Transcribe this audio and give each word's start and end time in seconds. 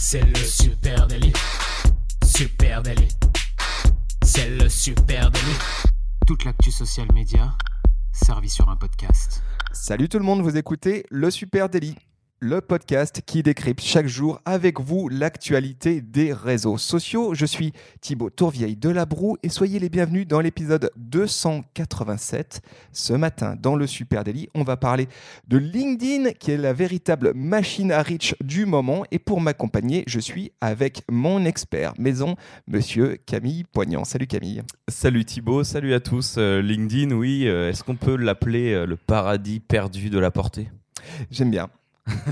C'est 0.00 0.22
le 0.22 0.36
super 0.36 1.08
délit. 1.08 1.32
Super 2.24 2.82
délit. 2.82 3.08
C'est 4.22 4.48
le 4.48 4.68
super 4.68 5.28
délit. 5.28 5.58
Toute 6.24 6.44
l'actu 6.44 6.70
social 6.70 7.08
média 7.12 7.52
servie 8.12 8.48
sur 8.48 8.68
un 8.68 8.76
podcast. 8.76 9.42
Salut 9.72 10.08
tout 10.08 10.18
le 10.18 10.24
monde, 10.24 10.40
vous 10.42 10.56
écoutez 10.56 11.04
le 11.10 11.32
Super 11.32 11.68
Daily, 11.68 11.96
le 12.40 12.60
podcast 12.60 13.22
qui 13.26 13.42
décrypte 13.42 13.80
chaque 13.80 14.06
jour 14.06 14.40
avec 14.44 14.80
vous 14.80 15.08
l'actualité 15.08 16.00
des 16.00 16.32
réseaux 16.32 16.78
sociaux. 16.78 17.34
Je 17.34 17.44
suis 17.46 17.72
Thibaut 18.00 18.30
Tourvieille 18.30 18.76
de 18.76 18.88
La 18.88 19.06
Broue 19.06 19.36
et 19.42 19.48
soyez 19.48 19.78
les 19.78 19.88
bienvenus 19.88 20.26
dans 20.26 20.40
l'épisode 20.40 20.90
287. 20.96 22.60
Ce 22.92 23.12
matin, 23.12 23.56
dans 23.60 23.74
le 23.74 23.86
Super 23.86 24.22
Daily, 24.22 24.48
on 24.54 24.62
va 24.62 24.76
parler 24.76 25.08
de 25.48 25.58
LinkedIn 25.58 26.32
qui 26.32 26.52
est 26.52 26.56
la 26.56 26.72
véritable 26.72 27.32
machine 27.34 27.90
à 27.90 28.02
reach 28.02 28.36
du 28.40 28.66
moment. 28.66 29.04
Et 29.10 29.18
pour 29.18 29.40
m'accompagner, 29.40 30.04
je 30.06 30.20
suis 30.20 30.52
avec 30.60 31.02
mon 31.10 31.44
expert 31.44 31.92
maison, 31.98 32.36
monsieur 32.68 33.16
Camille 33.26 33.64
Poignant. 33.64 34.04
Salut 34.04 34.28
Camille. 34.28 34.62
Salut 34.86 35.24
Thibaut, 35.24 35.64
salut 35.64 35.92
à 35.92 36.00
tous. 36.00 36.36
Euh, 36.38 36.62
LinkedIn, 36.62 37.14
oui, 37.14 37.48
euh, 37.48 37.70
est-ce 37.70 37.82
qu'on 37.82 37.96
peut 37.96 38.16
l'appeler 38.16 38.72
euh, 38.74 38.86
le 38.86 38.96
paradis 38.96 39.58
perdu 39.58 40.08
de 40.08 40.18
la 40.18 40.30
portée? 40.30 40.68
J'aime 41.30 41.50
bien. 41.50 41.68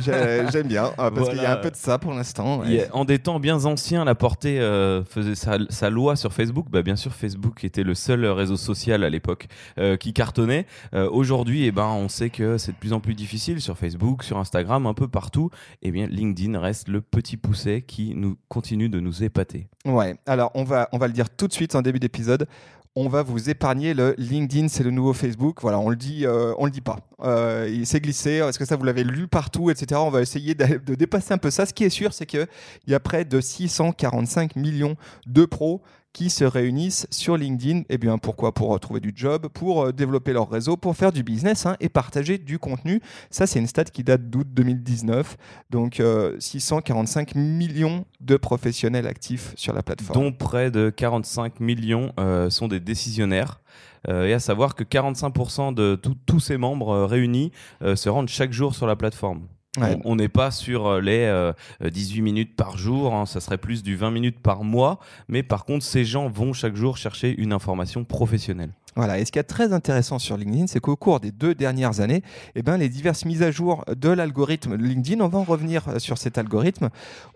J'ai- 0.01 0.47
J'aime 0.53 0.69
bien, 0.69 0.93
ah, 0.99 1.11
parce 1.11 1.29
qu'il 1.31 1.39
y 1.39 1.45
a 1.45 1.53
un 1.53 1.57
peu 1.57 1.71
de 1.71 1.77
ça 1.77 1.99
pour 1.99 2.13
l'instant. 2.13 2.63
En 2.93 3.05
des 3.05 3.19
temps 3.19 3.41
bien 3.41 3.65
anciens, 3.65 4.05
la 4.05 4.15
portée 4.15 4.61
euh, 4.61 5.05
faisait 5.05 5.35
sa, 5.35 5.59
sa 5.71 5.91
loi 5.91 6.17
sur 6.17 6.33
Facebook. 6.33 6.67
Bah, 6.71 6.83
bien 6.83 6.97
sûr, 6.97 7.13
Facebook 7.15 7.65
était 7.65 7.83
le 7.83 7.95
seul 7.95 8.25
réseau 8.27 8.57
social 8.57 9.05
à 9.05 9.11
l'époque 9.11 9.47
euh, 9.79 9.97
qui 9.97 10.13
cartonnait. 10.13 10.67
Euh, 10.95 11.09
Aujourd'hui, 11.11 11.65
eh 11.67 11.73
ben, 11.73 11.87
on 11.87 12.09
sait 12.09 12.31
que 12.31 12.59
c'est 12.59 12.73
de 12.73 12.77
plus 12.77 12.93
en 12.93 13.01
plus 13.01 13.15
difficile 13.15 13.61
sur 13.61 13.77
Facebook, 13.79 14.23
sur 14.23 14.39
Instagram, 14.39 14.87
un 14.87 14.95
peu 14.95 15.09
partout. 15.09 15.51
Eh 15.83 15.91
bien, 15.91 16.07
LinkedIn 16.07 16.59
reste 16.59 16.89
le 16.89 17.01
petit 17.01 17.37
pousset 17.37 17.83
qui 17.83 18.15
nous 18.15 18.37
continue 18.49 18.89
de 18.89 19.01
nous 19.01 19.23
épater. 19.23 19.69
Ouais, 19.85 20.17
alors 20.27 20.51
on 20.55 20.65
va, 20.65 20.89
on 20.93 20.99
va 20.99 21.07
le 21.07 21.13
dire 21.13 21.31
tout 21.31 21.47
de 21.49 21.53
suite 21.53 21.75
en 21.75 21.83
début 21.83 21.99
d'épisode. 22.01 22.47
On 22.99 23.11
va 23.11 23.23
vous 23.23 23.51
épargner 23.51 23.93
le 23.93 24.15
LinkedIn, 24.17 24.69
c'est 24.69 24.83
le 24.83 24.91
nouveau 24.91 25.13
Facebook. 25.13 25.61
Voilà, 25.61 25.79
on 25.79 25.91
le 25.91 25.97
dit, 25.97 26.25
euh, 26.25 26.55
on 26.57 26.65
le 26.65 26.71
dit 26.71 26.81
pas. 26.81 26.97
Euh, 27.23 27.69
il 27.71 27.87
s'est 27.87 28.01
glissé. 28.01 28.37
Est-ce 28.37 28.59
que 28.59 28.65
ça 28.65 28.77
vous 28.77 28.85
l'avez 28.85 29.05
lu 29.05 29.29
partout, 29.29 29.69
etc. 29.69 30.01
On 30.03 30.09
va 30.09 30.23
essayer 30.23 30.55
de, 30.55 30.95
dépasser 30.95 31.35
un 31.35 31.39
peu 31.39 31.51
ça. 31.51 31.67
Ce 31.67 31.75
qui 31.75 31.85
est 31.85 31.91
sûr, 31.91 32.15
c'est 32.15 32.25
que 32.25 32.47
il 32.87 32.93
y 32.93 32.95
a 32.95 33.01
près 33.01 33.27
de 33.27 33.39
645 33.39 34.57
millions 34.57 34.97
de 35.27 35.45
pros 35.45 35.83
qui 36.17 36.31
se 36.31 36.45
réunissent 36.45 37.07
sur 37.11 37.37
LinkedIn. 37.37 37.83
Eh 37.91 37.99
bien, 37.99 38.17
pourquoi? 38.17 38.53
Pour 38.55 38.75
euh, 38.75 38.79
trouver 38.79 39.01
du 39.01 39.13
job, 39.15 39.49
pour 39.49 39.83
euh, 39.85 39.93
développer 39.93 40.33
leur 40.33 40.49
réseau, 40.49 40.79
pour 40.79 40.97
faire 40.97 41.13
du 41.13 41.23
business 41.23 41.67
hein, 41.67 41.77
et 41.79 41.91
partager 41.91 42.39
du 42.39 42.59
contenu. 42.59 43.03
Ça, 43.29 43.47
c'est 43.47 43.59
une 43.59 43.67
stat 43.67 43.85
qui 43.85 44.03
date 44.03 44.31
d'août 44.31 44.47
2019. 44.51 45.37
Donc, 45.69 46.01
euh, 46.01 46.35
645 46.39 47.35
millions 47.35 48.07
de 48.23 48.39
professionnels 48.39 49.07
actifs 49.07 49.53
sur 49.57 49.75
la 49.75 49.83
plateforme. 49.83 50.19
dont 50.19 50.33
près 50.33 50.71
de 50.71 50.89
45 50.89 51.61
millions 51.61 52.13
euh, 52.19 52.49
sont 52.49 52.69
des 52.69 52.81
décisionnaires. 52.81 53.61
Euh, 54.09 54.25
et 54.27 54.33
à 54.33 54.39
savoir 54.41 54.75
que 54.75 54.85
45% 54.85 55.75
de 55.75 55.97
tous- 56.27 56.41
ces 56.41 56.57
membres 56.57 56.91
euh, 56.91 57.07
réunis 57.07 57.53
euh, 57.83 57.95
se 57.95 58.09
rendent 58.09 58.29
chaque 58.29 58.53
jour 58.53 58.75
sur 58.75 58.87
la 58.87 58.97
plateforme. 58.97 59.43
On 60.05 60.17
n'est 60.17 60.29
pas 60.29 60.51
sur 60.51 60.87
euh, 60.87 61.01
les 61.01 61.25
euh, 61.25 61.53
18 61.83 62.23
minutes 62.23 62.57
par 62.57 62.79
jour, 62.79 63.15
hein, 63.15 63.27
ça 63.27 63.41
serait 63.41 63.59
plus 63.59 63.83
du 63.83 63.97
20 63.97 64.11
minutes 64.11 64.39
par 64.41 64.65
mois, 64.65 64.99
mais 65.29 65.43
par 65.43 65.65
contre 65.65 65.85
ces 65.85 66.05
gens 66.05 66.29
vont 66.29 66.53
chaque 66.53 66.77
jour 66.77 66.97
chercher 66.97 67.35
une 67.39 67.53
information 67.53 68.05
professionnelle. 68.05 68.71
Voilà. 68.97 69.19
Et 69.19 69.27
ce 69.27 69.33
qui 69.33 69.39
est 69.39 69.43
très 69.43 69.75
intéressant 69.75 70.19
sur 70.19 70.39
LinkedIn, 70.39 70.67
c'est 70.69 70.81
qu'au 70.81 70.97
cours 70.97 71.21
des 71.21 71.31
deux 71.31 71.55
dernières 71.55 72.01
années, 72.01 72.23
eh 72.55 72.63
ben, 72.63 72.79
les 72.79 72.89
diverses 72.89 73.27
mises 73.27 73.43
à 73.43 73.51
jour 73.51 73.85
de 73.95 74.09
l'algorithme 74.09 74.75
LinkedIn, 74.75 75.21
on 75.23 75.29
va 75.29 75.39
en 75.39 75.45
revenir 75.45 75.87
euh, 75.89 75.99
sur 75.99 76.17
cet 76.17 76.39
algorithme, 76.39 76.89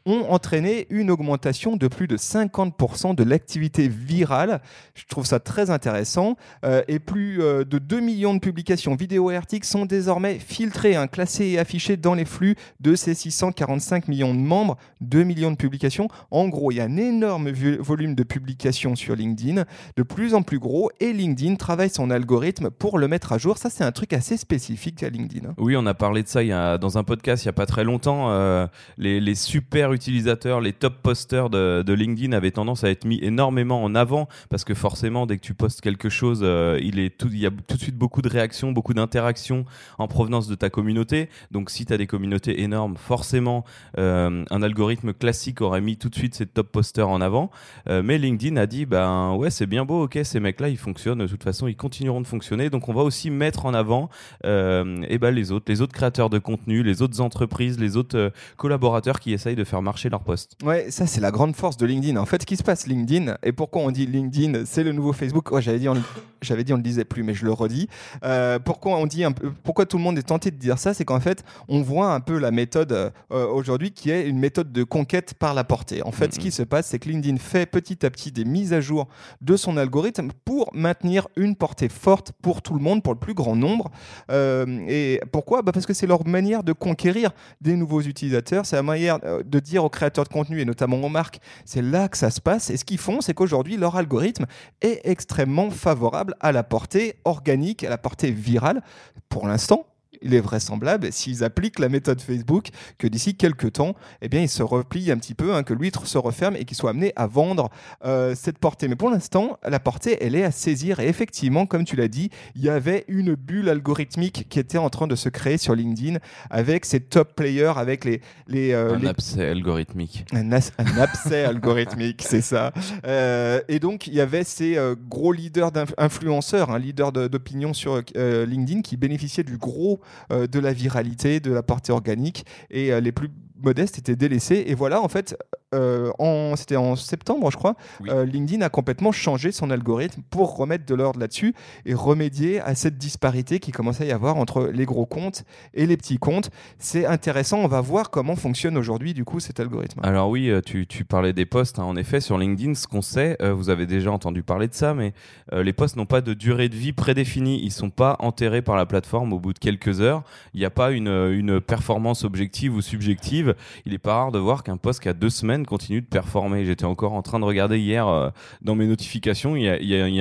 ont 0.07 0.25
entraîné 0.31 0.87
une 0.89 1.11
augmentation 1.11 1.77
de 1.77 1.87
plus 1.87 2.07
de 2.07 2.17
50% 2.17 3.15
de 3.15 3.23
l'activité 3.23 3.89
virale. 3.89 4.63
Je 4.95 5.05
trouve 5.05 5.27
ça 5.27 5.39
très 5.39 5.69
intéressant. 5.69 6.37
Euh, 6.65 6.83
et 6.89 6.99
plus 6.99 7.43
euh, 7.43 7.65
de 7.65 7.79
2 7.79 8.01
millions 8.01 8.33
de 8.33 8.41
publications 8.41 8.95
vidéo 8.95 9.31
et 9.31 9.37
articles 9.37 9.67
sont 9.67 9.85
désormais 9.85 10.39
filtrés, 10.39 10.97
hein, 10.97 11.09
classés 11.09 11.47
et 11.47 11.59
affichés 11.59 11.99
dans 11.99 12.15
les 12.15 12.25
flux 12.25 12.57
de 12.81 12.95
ces 12.95 13.13
645 13.15 14.09
millions 14.09 14.35
de 14.35 14.41
membres. 14.41 14.79
2 15.03 15.25
millions 15.25 15.51
de 15.51 15.57
publications. 15.57 16.09
En 16.31 16.49
gros, 16.49 16.71
il 16.71 16.77
y 16.77 16.81
a 16.81 16.85
un 16.85 16.97
énorme 16.97 17.51
volume 17.51 18.15
de 18.15 18.23
publications 18.23 18.97
sur 18.97 19.15
LinkedIn 19.15 19.65
de 19.97 20.03
plus 20.03 20.33
en 20.33 20.41
plus 20.41 20.59
gros 20.59 20.91
et 21.01 21.13
LinkedIn 21.13 21.50
travaille 21.57 21.91
son 21.91 22.11
algorithme 22.11 22.71
pour 22.71 22.99
le 22.99 23.09
mettre 23.09 23.33
à 23.33 23.39
jour. 23.39 23.59
Ça, 23.59 23.71
c'est 23.71 23.85
un 23.85 23.93
truc 23.93 24.13
assez 24.13 24.37
spécifique 24.37 25.03
à 25.03 25.09
LinkedIn. 25.09 25.49
hein. 25.49 25.55
Oui, 25.59 25.77
on 25.77 25.87
a 25.87 25.95
parlé 25.95 26.23
de 26.23 26.29
ça 26.29 26.43
il 26.43 26.49
y 26.49 26.53
a, 26.53 26.79
dans 26.79 26.99
un 26.99 27.05
podcast 27.05 27.45
il 27.45 27.49
n'y 27.49 27.51
a 27.51 27.55
pas 27.55 27.67
très 27.67 27.85
longtemps. 27.85 28.31
euh, 28.31 28.67
les, 28.99 29.35
super 29.35 29.93
utilisateurs, 29.93 30.61
les 30.61 30.73
top 30.73 30.95
posters 31.03 31.51
de, 31.51 31.93
LinkedIn 31.93 32.33
avaient 32.33 32.51
tendance 32.51 32.85
à 32.85 32.91
être 32.91 33.05
mis 33.05 33.19
énormément 33.23 33.83
en 33.83 33.95
avant 33.95 34.29
parce 34.49 34.65
que 34.65 34.75
forcément, 34.75 35.27
dès 35.27 35.37
que 35.37 35.43
tu 35.43 35.55
postes 35.55 35.81
quelque 35.81 36.09
chose, 36.09 36.41
euh, 36.43 36.79
il, 36.83 36.99
y 36.99 37.47
a 37.47 37.51
tout 37.51 37.77
de 37.77 37.81
suite 37.81 37.97
beaucoup 37.97 38.23
de 38.23 38.29
réactions, 38.29 38.73
beaucoup 38.73 38.95
d'interactions 38.95 39.65
en 39.99 40.09
provenance 40.09 40.49
de 40.49 40.55
ta 40.55 40.71
communauté. 40.71 41.29
Donc, 41.51 41.71
si 41.71 41.87
tu 41.87 41.93
as 41.93 41.97
des 41.97 42.07
communautés 42.07 42.63
énormes, 42.63 42.97
forcément, 42.97 43.65
euh, 43.99 44.45
un 44.51 44.63
algorithme 44.63 45.13
classique 45.13 45.61
aurait 45.61 45.81
mis 45.81 45.97
tout 45.97 46.09
de 46.09 46.15
suite 46.15 46.35
ces 46.35 46.47
top 46.47 46.71
posters 46.73 47.09
en 47.09 47.21
avant. 47.21 47.51
Mais 47.87 48.19
LinkedIn 48.19 48.57
a 48.57 48.67
dit 48.67 48.87
ben 48.87 49.35
ouais, 49.35 49.51
c'est 49.51 49.67
bien 49.67 49.85
beau, 49.85 50.05
ok, 50.05 50.19
ces 50.23 50.41
mecs-là, 50.41 50.69
ils 50.69 50.79
fonctionnent. 50.79 51.27
Toute 51.41 51.45
façon, 51.49 51.67
ils 51.69 51.75
continueront 51.77 52.21
de 52.21 52.27
fonctionner. 52.27 52.69
Donc, 52.69 52.91
on 52.91 52.93
va 52.93 53.01
aussi 53.03 53.31
mettre 53.31 53.65
en 53.65 53.73
avant 53.73 54.11
euh, 54.45 55.03
et 55.09 55.17
ben 55.17 55.35
les 55.35 55.53
autres, 55.53 55.65
les 55.69 55.81
autres 55.81 55.95
créateurs 55.95 56.29
de 56.29 56.39
contenu, 56.39 56.83
les 56.83 57.01
autres 57.01 57.23
entreprises, 57.23 57.79
les 57.81 57.97
autres 57.97 58.19
euh, 58.19 58.31
collaborateurs 58.59 59.19
qui 59.21 59.33
essayent 59.33 59.57
de 59.57 59.65
faire 59.65 59.81
marcher 59.81 60.11
leur 60.11 60.21
poste. 60.21 60.59
Ouais, 60.63 60.91
ça, 60.91 61.07
c'est 61.07 61.23
la 61.23 61.31
grande 61.31 61.57
force 61.57 61.79
de 61.79 61.87
LinkedIn. 61.87 62.19
En 62.21 62.27
fait, 62.27 62.43
ce 62.43 62.47
qui 62.47 62.59
se 62.59 62.63
passe 62.63 62.87
LinkedIn, 62.87 63.39
et 63.43 63.53
pourquoi 63.53 63.81
on 63.81 63.91
dit 63.91 64.05
LinkedIn, 64.05 64.67
c'est 64.67 64.85
le 64.85 64.93
nouveau 64.93 65.15
Facebook. 65.15 65.51
Ouais, 65.51 65.63
j'avais 65.63 65.79
dit, 65.79 65.87
le- 65.87 66.03
j'avais 66.43 66.65
dit, 66.65 66.73
on 66.73 66.77
le 66.77 66.83
disait 66.83 67.05
plus, 67.05 67.23
mais 67.23 67.35
je 67.35 67.45
le 67.45 67.53
redis. 67.53 67.89
Euh, 68.25 68.59
pourquoi 68.59 68.97
on 68.97 69.07
dit 69.07 69.25
un 69.25 69.33
peu, 69.33 69.53
pourquoi 69.63 69.87
tout 69.87 69.97
le 69.97 70.03
monde 70.03 70.19
est 70.19 70.23
tenté 70.23 70.51
de 70.51 70.57
dire 70.57 70.79
ça, 70.79 70.95
c'est 70.95 71.05
qu'en 71.05 71.21
fait, 71.21 71.45
on 71.69 71.83
voit 71.83 72.13
un 72.13 72.21
peu 72.21 72.39
la 72.39 72.51
méthode 72.51 72.93
euh, 72.93 73.47
aujourd'hui 73.47 73.93
qui 73.93 74.11
est 74.11 74.27
une 74.27 74.39
méthode 74.39 74.73
de 74.73 74.85
conquête 74.85 75.35
par 75.35 75.55
la 75.55 75.65
portée. 75.65 76.03
En 76.03 76.13
fait, 76.13 76.35
ce 76.35 76.39
qui 76.39 76.51
se 76.51 76.63
passe, 76.63 76.87
c'est 76.89 76.99
que 76.99 77.09
LinkedIn 77.09 77.39
fait 77.39 77.67
petit 77.67 78.05
à 78.05 78.11
petit 78.11 78.33
des 78.33 78.45
mises 78.45 78.73
à 78.73 78.81
jour 78.81 79.09
de 79.41 79.57
son 79.57 79.77
algorithme 79.77 80.31
pour 80.45 80.71
maintenir 80.75 81.29
une 81.37 81.57
portée 81.57 81.89
forte 81.89 82.33
pour 82.43 82.63
tout 82.63 82.75
le 82.75 82.81
monde, 82.81 83.03
pour 83.03 83.13
le 83.13 83.19
plus 83.19 83.35
grand 83.35 83.57
nombre. 83.57 83.91
Euh, 84.31 84.85
et 84.89 85.21
pourquoi? 85.33 85.63
Bah 85.63 85.73
Parce 85.73 85.87
que 85.87 85.95
c'est 85.95 86.07
leur 86.07 86.27
manière 86.27 86.63
de 86.63 86.73
conquérir 86.73 87.31
des 87.61 87.77
nouveaux 87.77 88.01
utilisateurs, 88.01 88.67
c'est 88.67 88.77
la 88.77 88.83
manière 88.83 89.19
de 89.21 89.61
dire 89.61 89.85
aux 89.85 89.91
créateurs 89.91 90.25
de 90.25 90.31
contenu 90.31 90.61
et 90.61 90.65
notamment 90.65 91.01
aux 91.03 91.09
marques, 91.09 91.41
c'est 91.65 91.83
là 91.83 92.09
que 92.09 92.17
ça 92.17 92.31
se 92.31 92.41
passe. 92.41 92.71
Et 92.71 92.77
ce 92.77 92.85
qu'ils 92.85 92.99
font, 92.99 93.21
c'est 93.21 93.35
qu'aujourd'hui, 93.35 93.77
leur 93.77 93.97
algorithme 93.97 94.47
est 94.81 95.01
extrêmement 95.05 95.71
favorable 95.71 96.30
à 96.41 96.53
la 96.53 96.63
portée 96.63 97.17
organique, 97.25 97.85
à 97.85 97.91
la 97.91 97.99
portée 97.99 98.31
virale. 98.31 98.83
Pour 99.29 99.47
l'instant, 99.47 99.87
il 100.23 100.35
est 100.35 100.41
vraisemblable, 100.41 101.13
s'ils 101.13 101.43
appliquent 101.45 101.79
la 101.79 101.89
méthode 101.89 102.21
Facebook, 102.21 102.69
que 102.99 103.07
d'ici 103.07 103.35
quelques 103.35 103.73
temps, 103.73 103.95
eh 104.23 104.29
bien, 104.29 104.41
ils 104.43 104.49
se 104.49 104.63
replient 104.63 105.11
un 105.13 105.17
petit 105.19 105.35
peu, 105.35 105.55
hein, 105.55 105.63
que 105.63 105.73
l'huître 105.75 106.07
se 106.07 106.19
referme 106.19 106.57
et 106.57 106.65
qu'ils 106.65 106.77
soient 106.77 106.91
amenés 106.91 107.13
à 107.17 107.27
vendre 107.27 107.71
euh, 108.05 108.35
cette 108.35 108.59
portée. 108.59 108.89
Mais 108.89 108.97
pour 108.97 109.11
l'instant, 109.11 109.59
la 109.67 109.81
portée, 109.81 110.19
elle 110.21 110.35
est 110.35 110.45
à 110.45 110.51
saisir. 110.51 111.01
Et 111.01 111.09
effectivement, 111.09 111.67
comme 111.67 111.85
tu 111.85 111.97
l'as 111.97 112.09
dit, 112.09 112.31
il 112.55 112.63
y 112.63 112.69
avait 112.69 113.05
une 113.09 113.35
bulle 113.35 113.69
algorithmique 113.69 114.47
qui 114.49 114.59
était 114.59 114.79
en 114.79 114.91
train 114.91 115.07
de 115.07 115.15
se 115.17 115.29
créer 115.29 115.57
sur 115.59 115.75
LinkedIn 115.75 116.19
avec 116.51 116.85
ces 116.85 117.01
top 117.01 117.35
players, 117.35 117.73
avec 117.77 118.05
les, 118.05 118.21
les, 118.49 118.73
euh, 118.73 118.95
Un 118.95 118.99
les 118.99 119.09
abcès 119.09 119.49
algorithmique. 119.49 120.25
un, 120.33 120.53
as- 120.53 120.73
un 120.79 120.99
abcès 120.99 121.45
algorithmique, 121.45 122.23
c'est 122.27 122.41
ça. 122.43 122.73
Euh, 123.07 123.61
et 123.69 123.79
donc, 123.79 124.07
il 124.07 124.15
y 124.15 124.21
avait 124.21 124.45
ces 124.45 124.77
gros 125.09 125.33
leaders 125.33 125.73
d'inf- 125.73 125.95
influenceurs, 125.99 126.71
un 126.71 126.79
leader 126.79 127.13
de- 127.13 127.29
d'opinion 127.29 127.73
sur 127.73 128.03
LinkedIn 128.15 128.83
qui 128.83 128.97
bénéficiaient 128.97 129.45
du 129.45 129.57
gros 129.57 130.01
de 130.31 130.59
la 130.59 130.73
viralité, 130.73 131.41
de 131.41 131.53
la 131.53 131.63
portée 131.63 131.93
organique, 131.93 132.45
et 132.71 132.93
euh, 132.93 133.01
les 133.01 133.13
plus 133.13 133.31
modestes 133.63 133.99
étaient 133.99 134.17
délaissés. 134.17 134.65
Et 134.67 134.75
voilà, 134.75 135.01
en 135.03 135.09
fait, 135.09 135.37
euh, 135.75 136.11
c'était 136.57 136.77
en 136.77 136.97
septembre, 136.97 137.51
je 137.51 137.57
crois, 137.57 137.77
Oui. 138.01 138.11
euh, 138.11 138.25
LinkedIn 138.25 138.61
a 138.65 138.69
complètement 138.69 139.13
changé 139.13 139.53
son 139.53 139.71
algorithme 139.71 140.23
pour 140.31 140.57
remettre 140.57 140.85
de 140.87 140.95
l'ordre 140.95 141.21
là-dessus 141.21 141.55
et 141.87 141.95
remédier 141.95 142.61
à 142.61 142.75
cette 142.75 142.99
disparité 142.99 143.61
qui 143.61 143.71
commençait 143.73 144.05
à 144.05 144.07
y 144.09 144.13
avoir 144.13 144.37
entre 144.37 144.67
les 144.73 144.85
gros 144.85 145.07
comptes 145.07 145.45
et 145.75 145.87
les 145.87 145.97
petits 145.97 146.19
comptes. 146.19 146.51
C'est 146.79 147.07
intéressant, 147.07 147.59
on 147.59 147.69
va 147.69 147.81
voir 147.81 148.11
comment 148.11 148.35
fonctionne 148.37 148.77
aujourd'hui, 148.77 149.15
du 149.15 149.25
coup, 149.25 149.39
cet 149.41 149.61
algorithme. 149.61 150.01
Alors 150.03 150.29
oui, 150.31 150.51
euh, 150.51 150.61
tu, 150.61 150.87
tu 150.87 151.05
parlais 151.05 151.33
des 151.33 151.47
posts. 151.47 151.79
hein. 151.79 151.85
En 151.85 151.97
effet, 151.97 152.21
sur 152.21 152.37
LinkedIn, 152.39 152.75
ce 152.75 152.87
qu'on 152.87 153.03
sait, 153.03 153.37
euh, 153.41 153.53
vous 153.55 153.71
avez 153.71 153.87
déjà 153.87 154.11
entendu 154.11 154.43
parler 154.43 154.67
de 154.69 154.75
ça, 154.75 154.95
mais 154.95 155.13
les 155.53 155.73
posts 155.73 155.97
n'ont 155.97 156.07
pas 156.07 156.21
de 156.21 156.33
durée 156.35 156.69
de 156.69 156.77
vie 156.77 156.93
prédéfinie. 156.93 157.61
Ils 157.63 157.71
sont 157.73 157.91
pas 157.91 158.17
enterrés 158.21 158.63
par 158.63 158.77
la 158.77 158.87
plateforme 158.87 159.33
au 159.33 159.39
bout 159.41 159.53
de 159.53 159.59
quelques 159.59 160.01
heures. 160.01 160.23
Il 160.55 160.61
n'y 160.61 160.67
a 160.67 160.71
pas 160.71 160.91
une, 160.93 161.09
une 161.09 161.61
performance 161.61 162.25
objective 162.25 162.75
ou 162.75 162.81
subjective. 162.81 163.50
Il 163.87 163.95
est 163.95 163.99
pas 163.99 164.15
rare 164.15 164.33
de 164.33 164.39
voir 164.39 164.63
qu'un 164.63 164.77
post 164.77 165.01
qui 165.01 165.09
a 165.09 165.13
deux 165.13 165.31
semaines 165.31 165.67
continue 165.67 166.01
de 166.01 166.07
performer. 166.07 166.65
J'étais 166.65 166.85
encore 166.85 167.13
en 167.13 167.23
train 167.23 167.39
de 167.41 167.45
regarder 167.45 167.79
hier 167.79 168.07
euh, 168.09 168.31
dans 168.63 168.75
mes 168.75 168.87
notifications. 168.87 169.57
Il 169.57 169.63
y 169.65 169.69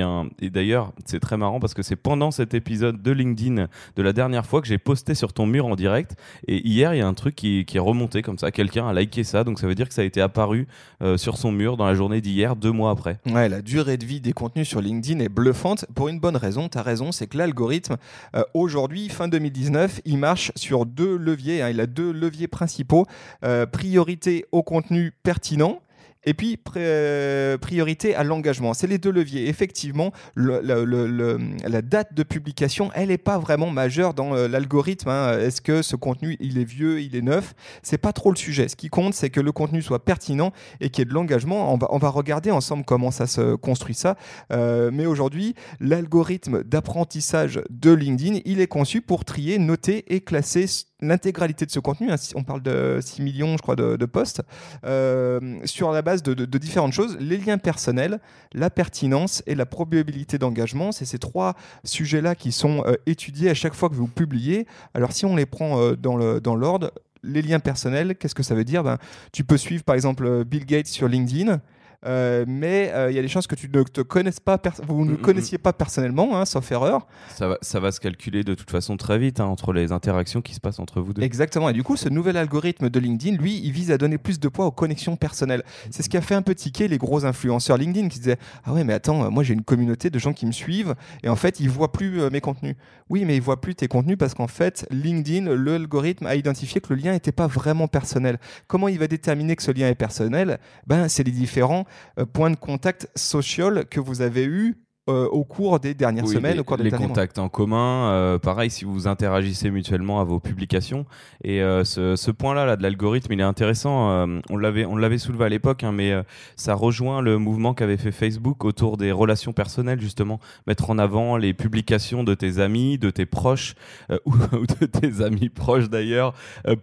a. 0.02 0.24
Et 0.40 0.50
d'ailleurs, 0.50 0.92
c'est 1.04 1.20
très 1.20 1.36
marrant 1.36 1.60
parce 1.60 1.74
que 1.74 1.82
c'est 1.82 1.96
pendant 1.96 2.30
cet 2.30 2.54
épisode 2.54 3.02
de 3.02 3.10
LinkedIn 3.10 3.66
de 3.96 4.02
la 4.02 4.12
dernière 4.12 4.46
fois 4.46 4.60
que 4.60 4.66
j'ai 4.68 4.78
posté 4.78 5.14
sur 5.14 5.32
ton 5.32 5.46
mur 5.46 5.66
en 5.66 5.76
direct. 5.76 6.16
Et 6.48 6.66
hier, 6.66 6.94
il 6.94 6.98
y 6.98 7.02
a 7.02 7.06
un 7.06 7.14
truc 7.14 7.34
qui, 7.34 7.64
qui 7.64 7.76
est 7.76 7.80
remonté 7.80 8.22
comme 8.22 8.38
ça. 8.38 8.50
Quelqu'un 8.50 8.88
a 8.88 8.92
liké 8.94 9.24
ça. 9.24 9.44
Donc 9.44 9.58
ça 9.58 9.66
veut 9.66 9.74
dire 9.74 9.88
que 9.88 9.94
ça 9.94 10.02
a 10.02 10.04
été 10.04 10.20
apparu 10.20 10.66
euh, 11.02 11.16
sur 11.16 11.36
son 11.38 11.52
mur 11.52 11.76
dans 11.76 11.86
la 11.86 11.94
journée 11.94 12.20
d'hier, 12.20 12.56
deux 12.56 12.72
mois 12.72 12.90
après. 12.90 13.18
Ouais, 13.26 13.48
la 13.48 13.62
durée 13.62 13.96
de 13.96 14.04
vie 14.04 14.20
des 14.20 14.32
contenus 14.32 14.68
sur 14.68 14.80
LinkedIn 14.80 15.20
est 15.20 15.28
bluffante 15.28 15.86
pour 15.94 16.08
une 16.08 16.20
bonne 16.20 16.36
raison. 16.36 16.68
Tu 16.68 16.78
as 16.78 16.82
raison, 16.82 17.12
c'est 17.12 17.26
que 17.26 17.36
l'algorithme, 17.38 17.96
euh, 18.34 18.42
aujourd'hui, 18.54 19.08
fin 19.08 19.28
2019, 19.28 20.00
il 20.04 20.18
marche 20.18 20.52
sur 20.56 20.86
deux 20.86 21.16
leviers. 21.16 21.62
hein. 21.62 21.70
il 21.70 21.80
a 21.80 21.86
deux 21.86 22.12
leviers 22.12 22.48
principaux. 22.48 23.06
Euh, 23.44 23.66
priorité 23.66 24.44
au 24.52 24.62
contenu 24.62 25.12
pertinent. 25.22 25.80
Et 26.24 26.34
puis, 26.34 26.58
euh, 26.76 27.56
priorité 27.56 28.14
à 28.14 28.24
l'engagement. 28.24 28.74
C'est 28.74 28.86
les 28.86 28.98
deux 28.98 29.10
leviers. 29.10 29.48
Effectivement, 29.48 30.12
la 30.36 31.80
date 31.80 32.12
de 32.12 32.22
publication, 32.22 32.90
elle 32.94 33.08
n'est 33.08 33.16
pas 33.16 33.38
vraiment 33.38 33.70
majeure 33.70 34.12
dans 34.12 34.34
euh, 34.34 34.46
l'algorithme. 34.46 35.08
hein. 35.08 35.38
Est-ce 35.38 35.62
que 35.62 35.80
ce 35.80 35.96
contenu, 35.96 36.36
il 36.38 36.58
est 36.58 36.64
vieux, 36.64 37.00
il 37.00 37.16
est 37.16 37.22
neuf? 37.22 37.54
C'est 37.82 37.96
pas 37.96 38.12
trop 38.12 38.30
le 38.30 38.36
sujet. 38.36 38.68
Ce 38.68 38.76
qui 38.76 38.90
compte, 38.90 39.14
c'est 39.14 39.30
que 39.30 39.40
le 39.40 39.50
contenu 39.50 39.80
soit 39.80 40.04
pertinent 40.04 40.52
et 40.82 40.90
qu'il 40.90 41.00
y 41.00 41.02
ait 41.02 41.08
de 41.08 41.14
l'engagement. 41.14 41.72
On 41.72 41.78
va, 41.78 41.88
on 41.90 41.96
va 41.96 42.10
regarder 42.10 42.50
ensemble 42.50 42.84
comment 42.84 43.10
ça 43.10 43.26
se 43.26 43.54
construit 43.54 43.94
ça. 43.94 44.16
Mais 44.50 45.06
aujourd'hui, 45.06 45.54
l'algorithme 45.80 46.64
d'apprentissage 46.64 47.62
de 47.70 47.92
LinkedIn, 47.92 48.40
il 48.44 48.60
est 48.60 48.66
conçu 48.66 49.00
pour 49.00 49.24
trier, 49.24 49.58
noter 49.58 50.04
et 50.14 50.20
classer 50.20 50.66
l'intégralité 51.00 51.66
de 51.66 51.70
ce 51.70 51.80
contenu. 51.80 52.10
hein. 52.10 52.16
On 52.34 52.44
parle 52.44 52.62
de 52.62 52.98
6 53.02 53.22
millions, 53.22 53.56
je 53.56 53.62
crois, 53.62 53.76
de, 53.76 54.06
posts, 54.06 54.42
euh, 54.84 55.58
sur 55.64 55.92
la 55.92 56.02
base 56.02 56.22
de, 56.22 56.58
différentes 56.58 56.92
choses. 56.92 57.16
Les 57.20 57.36
liens 57.36 57.58
personnels, 57.58 58.20
la 58.52 58.70
pertinence 58.70 59.42
et 59.46 59.54
la 59.54 59.66
probabilité 59.66 60.38
d'engagement. 60.38 60.92
C'est 60.92 61.04
ces 61.04 61.18
trois 61.18 61.54
sujets-là 61.84 62.34
qui 62.34 62.52
sont 62.52 62.82
euh, 62.86 62.94
étudiés 63.06 63.50
à 63.50 63.54
chaque 63.54 63.74
fois 63.74 63.88
que 63.88 63.94
vous 63.94 64.08
publiez. 64.08 64.66
Alors 64.94 65.12
si 65.12 65.24
on 65.24 65.36
les 65.36 65.46
prend 65.46 65.80
euh, 65.80 65.96
dans 65.96 66.56
l'ordre, 66.56 66.92
les 67.22 67.42
liens 67.42 67.60
personnels, 67.60 68.16
qu'est-ce 68.16 68.34
que 68.34 68.42
ça 68.42 68.54
veut 68.54 68.64
dire? 68.64 68.82
Ben, 68.82 68.98
Tu 69.32 69.44
peux 69.44 69.56
suivre 69.56 69.84
par 69.84 69.94
exemple 69.94 70.44
Bill 70.44 70.64
Gates 70.64 70.86
sur 70.86 71.08
LinkedIn. 71.08 71.60
Euh, 72.06 72.44
mais 72.48 72.90
euh, 72.94 73.10
il 73.10 73.16
y 73.16 73.18
a 73.18 73.22
des 73.22 73.28
chances 73.28 73.46
que 73.46 73.54
tu 73.54 73.68
ne 73.68 73.82
te 73.82 74.00
connaisses 74.00 74.40
pas, 74.40 74.58
vous 74.86 75.04
ne 75.04 75.10
Mm, 75.10 75.14
mm, 75.14 75.18
connaissiez 75.18 75.58
pas 75.58 75.72
personnellement, 75.72 76.38
hein, 76.38 76.44
sauf 76.44 76.70
erreur. 76.72 77.06
Ça 77.28 77.48
va, 77.48 77.58
ça 77.60 77.80
va 77.80 77.92
se 77.92 78.00
calculer 78.00 78.42
de 78.44 78.54
toute 78.54 78.70
façon 78.70 78.96
très 78.96 79.18
vite 79.18 79.40
hein, 79.40 79.46
entre 79.46 79.72
les 79.72 79.92
interactions 79.92 80.40
qui 80.40 80.54
se 80.54 80.60
passent 80.60 80.78
entre 80.78 81.00
vous 81.00 81.12
deux. 81.12 81.22
Exactement. 81.22 81.68
Et 81.68 81.72
du 81.72 81.82
coup, 81.82 81.96
ce 81.96 82.08
nouvel 82.08 82.36
algorithme 82.36 82.88
de 82.88 83.00
LinkedIn, 83.00 83.36
lui, 83.36 83.60
il 83.62 83.72
vise 83.72 83.90
à 83.90 83.98
donner 83.98 84.18
plus 84.18 84.40
de 84.40 84.48
poids 84.48 84.66
aux 84.66 84.70
connexions 84.70 85.16
personnelles. 85.16 85.62
C'est 85.90 86.02
ce 86.02 86.08
qui 86.08 86.16
a 86.16 86.20
fait 86.20 86.34
un 86.34 86.42
peu 86.42 86.54
tiquer 86.54 86.88
les 86.88 86.98
gros 86.98 87.24
influenceurs 87.24 87.76
LinkedIn 87.76 88.08
qui 88.08 88.18
disaient 88.18 88.38
Ah 88.64 88.72
ouais, 88.72 88.84
mais 88.84 88.92
attends, 88.94 89.30
moi 89.30 89.42
j'ai 89.42 89.54
une 89.54 89.64
communauté 89.64 90.10
de 90.10 90.18
gens 90.18 90.32
qui 90.32 90.46
me 90.46 90.52
suivent 90.52 90.94
et 91.22 91.28
en 91.28 91.36
fait, 91.36 91.60
ils 91.60 91.68
voient 91.68 91.92
plus 91.92 92.20
euh, 92.20 92.30
mes 92.30 92.40
contenus. 92.40 92.76
Oui, 93.08 93.24
mais 93.24 93.36
ils 93.36 93.42
voient 93.42 93.60
plus 93.60 93.74
tes 93.74 93.88
contenus 93.88 94.16
parce 94.16 94.34
qu'en 94.34 94.46
fait, 94.46 94.86
LinkedIn, 94.90 95.54
l'algorithme 95.54 96.26
a 96.26 96.36
identifié 96.36 96.80
que 96.80 96.94
le 96.94 97.00
lien 97.00 97.12
n'était 97.12 97.32
pas 97.32 97.46
vraiment 97.46 97.88
personnel. 97.88 98.38
Comment 98.68 98.88
il 98.88 98.98
va 98.98 99.08
déterminer 99.08 99.56
que 99.56 99.62
ce 99.62 99.72
lien 99.72 99.88
est 99.88 99.94
personnel? 99.94 100.58
Ben, 100.86 101.08
c'est 101.08 101.24
les 101.24 101.32
différents 101.32 101.84
euh, 102.18 102.26
points 102.26 102.50
de 102.50 102.56
contact 102.56 103.08
social 103.16 103.86
que 103.86 104.00
vous 104.00 104.22
avez 104.22 104.44
eus 104.44 104.76
euh, 105.10 105.26
au 105.28 105.44
cours 105.44 105.80
des 105.80 105.94
dernières 105.94 106.24
Oui, 106.24 106.34
semaines, 106.34 106.54
les, 106.54 106.60
au 106.60 106.64
cours 106.64 106.76
des 106.76 106.84
les 106.84 106.90
mois. 106.90 106.98
contacts 107.00 107.38
en 107.38 107.48
commun, 107.48 108.10
euh, 108.10 108.38
pareil, 108.38 108.70
si 108.70 108.84
vous 108.84 109.06
interagissez 109.06 109.70
mutuellement 109.70 110.20
à 110.20 110.24
vos 110.24 110.40
publications. 110.40 111.06
Et 111.44 111.62
euh, 111.62 111.84
ce, 111.84 112.16
ce 112.16 112.30
point-là 112.30 112.64
là, 112.64 112.76
de 112.76 112.82
l'algorithme, 112.82 113.32
il 113.32 113.40
est 113.40 113.44
intéressant. 113.44 114.26
on 114.50 114.56
l'avait, 114.56 114.84
on 114.84 114.96
l'avait 114.96 115.18
soulevé 115.18 115.44
à 115.44 115.48
l'époque, 115.48 115.84
hein, 115.84 115.92
mais 115.92 116.12
ça 116.56 116.74
rejoint 116.74 117.20
le 117.20 117.38
mouvement 117.38 117.74
qu'avait 117.74 117.96
fait 117.96 118.12
Facebook 118.12 118.64
autour 118.64 118.96
des 118.96 119.12
relations 119.12 119.52
personnelles, 119.52 120.00
justement, 120.00 120.40
mettre 120.66 120.90
en 120.90 120.98
avant 120.98 121.36
les 121.36 121.54
publications 121.54 122.24
de 122.24 122.34
tes 122.34 122.58
amis, 122.58 122.98
de 122.98 123.10
tes 123.10 123.26
proches 123.26 123.74
ou, 124.24 124.34
de 124.80 124.86
tes 124.86 125.22
amis 125.22 125.48
proches 125.48 125.90
d'ailleurs, 125.90 126.34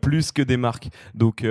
plus 0.02 0.32
que 0.32 0.42
des 0.42 0.58
marques. 0.58 0.90
Donc 1.16 1.46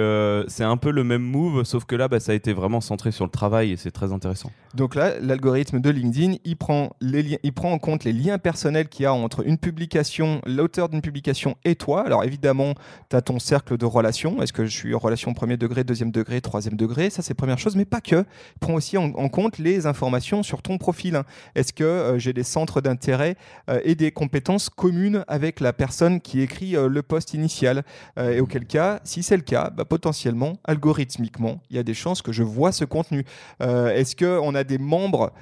c'est 0.49 0.65
un 0.65 0.77
peu 0.77 0.91
le 0.91 1.05
même 1.05 1.23
move, 1.23 1.65
sauf 1.65 1.85
que 1.85 1.97
là, 1.97 2.09
bah, 2.09 2.21
ça 2.21 2.33
a 2.33 2.35
été 2.35 2.53
vraiment 2.53 2.81
centré 2.81 3.11
sur 3.13 3.25
le 3.25 3.31
travail 3.31 3.73
et 3.73 3.77
c'est 3.77 3.91
très 3.91 4.13
intéressant. 4.13 4.51
Donc 4.75 4.95
là, 4.95 5.19
l'algorithme 5.21 5.81
de 5.81 5.91
LinkedIn, 5.91 6.35
il 6.45 6.57
prend, 6.67 6.91
les 7.01 7.39
il 7.45 7.53
prend 7.53 7.71
en 7.71 7.79
compte 7.79 8.03
les 8.03 8.13
liens 8.13 8.39
personnels 8.39 8.89
qu'il 8.89 9.05
y 9.05 9.07
a 9.07 9.15
entre 9.15 9.47
une 9.47 9.57
publication, 9.57 10.41
l'auteur 10.45 10.89
d'une 10.89 11.01
publication 11.01 11.57
et 11.65 11.77
toi. 11.77 12.05
Alors 12.05 12.25
évidemment, 12.25 12.75
tu 13.09 13.15
as 13.15 13.23
ton 13.23 13.39
cercle 13.39 13.77
de 13.77 13.85
relations. 13.85 14.43
Est-ce 14.43 14.53
que 14.53 14.65
je 14.65 14.77
suis 14.77 14.93
en 14.93 14.99
relation 14.99 15.33
premier 15.33 15.57
degré, 15.57 15.85
deuxième 15.85 16.11
degré, 16.11 16.41
troisième 16.41 16.77
degré? 16.77 17.09
Ça, 17.09 17.23
c'est 17.23 17.35
première 17.35 17.61
chose, 17.61 17.77
mais 17.77 17.85
pas 17.85 18.01
que. 18.01 18.17
Il 18.57 18.59
prend 18.59 18.75
aussi 18.75 18.99
en, 18.99 19.29
compte 19.29 19.59
les 19.59 19.87
informations 19.87 20.43
sur 20.43 20.61
ton 20.61 20.77
profil. 20.77 21.15
hein. 21.15 21.25
Est-ce 21.55 21.73
que 21.73 21.85
euh, 21.85 22.19
j'ai 22.19 22.33
des 22.33 22.43
centres 22.43 22.81
d'intérêt 22.81 23.37
euh, 23.71 23.79
et 23.85 23.95
des 23.95 24.11
compétences 24.11 24.69
communes 24.69 25.25
avec 25.29 25.61
la 25.61 25.73
personne 25.73 26.21
qui 26.21 26.41
écrit 26.41 26.75
euh, 26.75 26.89
le 26.89 27.03
post 27.03 27.33
initial? 27.33 27.85
Et 28.19 28.41
auquel 28.41 28.67
cas, 28.67 28.99
si 29.05 29.23
c'est 29.23 29.37
le 29.37 29.43
cas, 29.43 29.71
bah, 29.71 29.85
potentiellement, 29.85 30.55
algorithmiquement, 30.65 31.61
il 31.71 31.77
y 31.77 31.79
a 31.79 31.85
des 31.85 31.95
chances 31.95 32.23
que 32.23 32.33
je 32.33 32.43
vois 32.43 32.73
ce 32.73 32.85
contenu. 32.85 33.25
Est-ce 33.61 34.17
qu'on 34.17 34.55
a 34.55 34.65
des 34.65 34.79
membres 34.79 35.33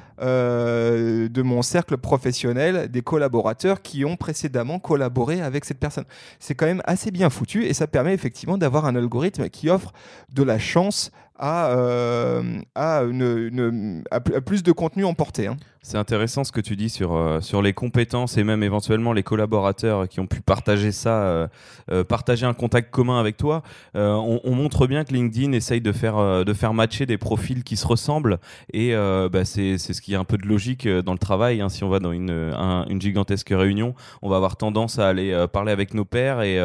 de 1.29 1.43
mon 1.43 1.63
cercle 1.63 1.97
professionnel, 1.97 2.89
des 2.91 3.03
collaborateurs 3.03 3.83
qui 3.83 4.05
ont 4.05 4.17
précédemment 4.17 4.79
collaboré 4.79 5.41
avec 5.41 5.65
cette 5.65 5.79
personne. 5.79 6.05
C'est 6.39 6.55
quand 6.55 6.67
même 6.67 6.83
assez 6.85 7.11
bien 7.11 7.31
foutu 7.31 7.65
et 7.65 7.75
ça 7.75 7.87
permet 7.87 8.15
effectivement 8.15 8.59
d'avoir 8.59 8.87
un 8.87 8.97
algorithme 8.97 9.49
qui 9.49 9.71
offre 9.71 9.93
de 10.33 10.43
la 10.43 10.59
chance 10.59 11.11
à, 11.39 11.71
euh, 11.77 12.43
à, 12.75 13.03
une- 13.03 14.05
à 14.11 14.21
pl- 14.21 14.37
à 14.37 14.41
plus 14.41 14.63
de 14.63 14.73
contenu 14.73 15.05
emporté. 15.05 15.47
hein. 15.47 15.57
C'est 15.87 15.99
intéressant 15.99 16.45
ce 16.45 16.53
que 16.53 16.63
tu 16.63 16.77
dis 16.77 16.89
sur, 16.89 17.13
euh, 17.15 17.43
sur 17.43 17.61
les 17.61 17.75
compétences 17.75 18.39
et 18.39 18.45
même 18.45 18.63
éventuellement 18.63 19.13
les 19.13 19.23
collaborateurs 19.23 20.09
qui 20.09 20.19
ont 20.19 20.27
pu 20.27 20.41
partager 20.41 20.93
ça, 20.93 21.49
euh, 21.91 22.05
partager 22.09 22.47
un 22.47 22.55
contact 22.55 22.91
commun 22.91 23.21
avec 23.21 23.37
toi. 23.37 23.63
On, 23.95 24.41
on 24.45 24.55
montre 24.55 24.87
bien 24.87 25.05
que 25.05 25.13
LinkedIn 25.13 25.53
essaye 25.53 25.83
de 25.83 25.93
faire, 25.93 26.43
de 26.47 26.53
faire 26.55 26.73
matcher 26.73 27.05
des 27.05 27.19
profils 27.19 27.63
qui 27.65 27.77
se 27.77 27.87
ressemblent 27.87 28.39
et 28.73 28.95
bah, 28.95 29.45
c'est 29.45 29.77
ce 29.77 30.01
qui 30.01 30.15
est 30.15 30.17
un 30.17 30.25
peu 30.25 30.39
de 30.39 30.47
logique 30.47 30.89
dans 30.89 31.13
le 31.13 31.19
travail. 31.19 31.61
hein. 31.61 31.69
Si 31.69 31.85
on 31.85 31.91
va 31.91 31.99
dans 31.99 32.13
une, 32.13 32.31
un- 32.31 32.87
une 32.89 33.01
gigantesque 33.03 33.51
réunion, 33.51 33.95
on 34.23 34.31
va 34.31 34.37
avoir 34.37 34.57
tendance 34.57 34.99
à 34.99 35.09
aller 35.09 35.47
parler 35.53 35.73
avec 35.73 35.93
nos 35.93 36.07
pairs 36.07 36.41
et, 36.41 36.57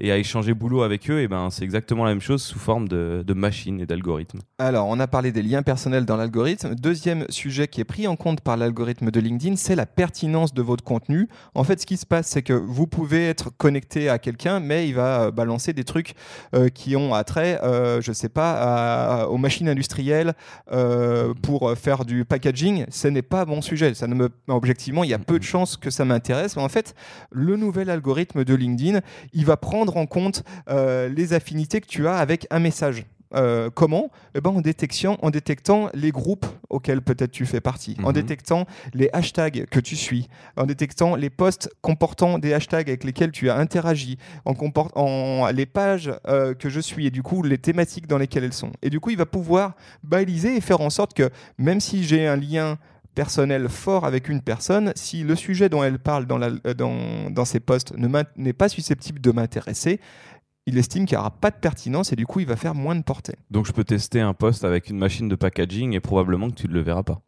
et 0.00 0.10
à 0.10 0.18
échanger 0.18 0.54
boulot 0.54 0.82
avec 0.82 1.08
eux. 1.08 1.24
Ben 1.28 1.50
c'est 1.50 1.62
exactement 1.62 2.02
la 2.04 2.10
même 2.10 2.20
chose 2.20 2.42
sous 2.42 2.58
forme 2.58 2.88
de, 2.88 3.22
de 3.24 3.32
machines 3.34 3.80
et 3.80 3.86
Alors, 4.58 4.86
on 4.88 5.00
a 5.00 5.06
parlé 5.08 5.32
des 5.32 5.42
liens 5.42 5.62
personnels 5.62 6.04
dans 6.04 6.16
l'algorithme. 6.16 6.74
Deuxième 6.76 7.26
sujet 7.28 7.66
qui 7.66 7.80
est 7.80 7.84
pris 7.84 8.06
en 8.06 8.14
compte 8.14 8.40
par 8.40 8.56
l'algorithme 8.56 9.10
de 9.10 9.20
LinkedIn, 9.20 9.56
c'est 9.56 9.74
la 9.74 9.84
pertinence 9.86 10.54
de 10.54 10.62
votre 10.62 10.84
contenu. 10.84 11.28
En 11.54 11.64
fait, 11.64 11.80
ce 11.80 11.86
qui 11.86 11.96
se 11.96 12.06
passe, 12.06 12.28
c'est 12.28 12.42
que 12.42 12.52
vous 12.52 12.86
pouvez 12.86 13.28
être 13.28 13.50
connecté 13.56 14.08
à 14.08 14.18
quelqu'un, 14.18 14.60
mais 14.60 14.88
il 14.88 14.94
va 14.94 15.22
euh, 15.22 15.30
balancer 15.32 15.72
des 15.72 15.82
trucs 15.82 16.14
euh, 16.54 16.68
qui 16.68 16.94
ont 16.94 17.14
attrait, 17.14 17.60
euh, 17.64 18.00
je 18.00 18.12
sais 18.12 18.28
pas, 18.28 19.26
aux 19.28 19.38
machines 19.38 19.68
industrielles 19.68 20.34
pour 21.42 21.72
faire 21.76 22.04
du 22.04 22.24
packaging. 22.24 22.86
Ce 22.90 23.08
n'est 23.08 23.22
pas 23.22 23.44
mon 23.44 23.60
sujet. 23.60 23.92
Ne 24.06 24.28
objectivement, 24.48 25.04
il 25.04 25.10
y 25.10 25.14
a 25.14 25.18
peu 25.18 25.38
de 25.38 25.44
chances 25.44 25.76
que 25.76 25.90
ça 25.90 26.04
m'intéresse. 26.04 26.56
En 26.56 26.68
fait, 26.68 26.94
le 27.30 27.56
nouvel 27.56 27.90
algorithme 27.90 28.44
de 28.44 28.54
LinkedIn, 28.54 29.00
il 29.32 29.44
va 29.44 29.56
prendre 29.56 29.96
en 29.96 30.06
compte 30.06 30.44
les 30.68 31.32
affinités 31.32 31.80
que 31.80 31.86
tu 31.86 32.06
as 32.06 32.16
avec 32.16 32.46
un 32.50 32.60
message. 32.60 33.04
Euh, 33.34 33.70
comment 33.74 34.10
Eh 34.36 34.40
ben, 34.40 34.50
en, 34.50 34.60
détection, 34.60 35.18
en 35.20 35.30
détectant 35.30 35.90
les 35.94 36.12
groupes 36.12 36.46
auxquels 36.70 37.02
peut-être 37.02 37.32
tu 37.32 37.44
fais 37.44 37.60
partie, 37.60 37.96
en 38.04 38.08
Mhm. 38.08 38.12
détectant 38.12 38.66
les 38.94 39.10
hashtags 39.12 39.66
que 39.68 39.80
tu 39.80 39.96
suis, 39.96 40.28
en 40.56 40.64
détectant 40.64 41.16
les 41.16 41.28
posts 41.30 41.68
comportant 41.80 42.38
des 42.38 42.52
hashtags 42.54 42.88
avec 42.88 43.02
lesquels 43.02 43.32
tu 43.32 43.50
as 43.50 43.56
interagi, 43.56 44.16
en, 44.44 44.54
en 44.94 45.48
les 45.52 45.66
pages 45.66 46.12
euh, 46.28 46.54
que 46.54 46.68
je 46.68 46.78
suis 46.80 47.06
et 47.06 47.10
du 47.10 47.22
coup 47.24 47.42
les 47.42 47.58
thématiques 47.58 48.06
dans 48.06 48.18
lesquelles 48.18 48.44
elles 48.44 48.52
sont. 48.52 48.70
Et 48.82 48.90
du 48.90 49.00
coup, 49.00 49.10
il 49.10 49.16
va 49.18 49.26
pouvoir 49.26 49.74
baliser 50.04 50.56
et 50.56 50.60
faire 50.60 50.80
en 50.80 50.90
sorte 50.90 51.12
que 51.14 51.28
même 51.58 51.80
si 51.80 52.04
j'ai 52.04 52.26
un 52.28 52.36
lien 52.36 52.78
personnel 53.16 53.68
fort 53.70 54.04
avec 54.04 54.28
une 54.28 54.42
personne, 54.42 54.92
si 54.94 55.22
le 55.24 55.34
sujet 55.36 55.68
dont 55.68 55.82
elle 55.82 55.98
parle 55.98 56.26
dans, 56.26 56.36
la- 56.38 56.50
euh, 56.66 56.74
dans, 56.74 57.30
dans 57.30 57.44
ses 57.46 57.60
posts 57.60 57.92
n'est 58.36 58.52
pas 58.52 58.68
susceptible 58.68 59.20
de 59.20 59.32
m'intéresser, 59.32 60.00
il 60.66 60.78
estime 60.78 61.06
qu'il 61.06 61.16
n'y 61.16 61.20
aura 61.20 61.30
pas 61.30 61.50
de 61.50 61.56
pertinence 61.56 62.12
et 62.12 62.16
du 62.16 62.26
coup 62.26 62.40
il 62.40 62.46
va 62.46 62.56
faire 62.56 62.74
moins 62.74 62.96
de 62.96 63.02
portée. 63.02 63.36
Donc 63.50 63.66
je 63.66 63.72
peux 63.72 63.84
tester 63.84 64.20
un 64.20 64.34
post 64.34 64.64
avec 64.64 64.90
une 64.90 64.98
machine 64.98 65.28
de 65.28 65.36
packaging 65.36 65.92
et 65.94 66.00
probablement 66.00 66.50
que 66.50 66.56
tu 66.56 66.68
ne 66.68 66.72
le 66.72 66.80
verras 66.80 67.04
pas. 67.04 67.22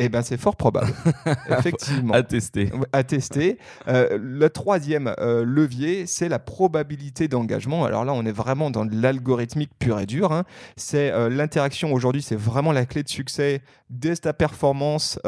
Eh 0.00 0.08
ben, 0.08 0.22
c'est 0.22 0.36
fort 0.36 0.54
probable. 0.54 0.92
Effectivement. 1.50 2.14
À 2.14 2.22
tester. 2.22 2.70
À 2.92 3.02
tester. 3.02 3.58
Euh, 3.88 4.16
le 4.20 4.48
troisième 4.48 5.12
euh, 5.18 5.44
levier, 5.44 6.06
c'est 6.06 6.28
la 6.28 6.38
probabilité 6.38 7.26
d'engagement. 7.26 7.84
Alors 7.84 8.04
là, 8.04 8.12
on 8.12 8.24
est 8.24 8.30
vraiment 8.30 8.70
dans 8.70 8.84
l'algorithmique 8.84 9.72
pur 9.80 9.98
et 9.98 10.06
dur. 10.06 10.30
hein. 10.30 10.44
C'est 10.76 11.10
euh, 11.10 11.28
l'interaction 11.28 11.92
aujourd'hui, 11.92 12.22
c'est 12.22 12.36
vraiment 12.38 12.70
la 12.70 12.86
clé 12.86 13.02
de 13.02 13.08
succès 13.08 13.60
de 13.90 14.14
ta 14.14 14.34
performance 14.34 15.18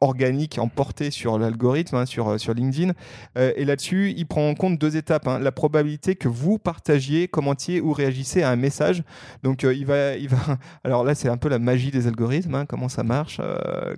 organique 0.00 0.58
emportée 0.60 1.10
sur 1.10 1.38
l'algorithme, 1.40 1.96
hein, 1.96 2.06
sur, 2.06 2.38
sur 2.38 2.54
LinkedIn. 2.54 2.92
Et 3.36 3.64
là-dessus, 3.64 4.14
il 4.16 4.26
prend 4.26 4.48
en 4.48 4.54
compte 4.54 4.78
deux 4.78 4.96
étapes. 4.96 5.26
hein. 5.26 5.40
La 5.40 5.50
probabilité 5.50 6.14
que 6.14 6.28
vous 6.28 6.56
partagiez, 6.58 7.26
commentiez 7.26 7.80
ou 7.80 7.92
réagissez 7.92 8.44
à 8.44 8.50
un 8.50 8.54
message. 8.56 9.02
Donc, 9.42 9.64
il 9.64 9.84
va, 9.86 10.14
il 10.14 10.28
va. 10.28 10.38
Alors 10.84 11.02
là, 11.02 11.16
c'est 11.16 11.28
un 11.28 11.36
peu 11.36 11.48
la 11.48 11.58
magie 11.58 11.90
des 11.90 12.06
algorithmes. 12.06 12.64
comment 12.68 12.88
ça 12.88 13.02
marche 13.02 13.40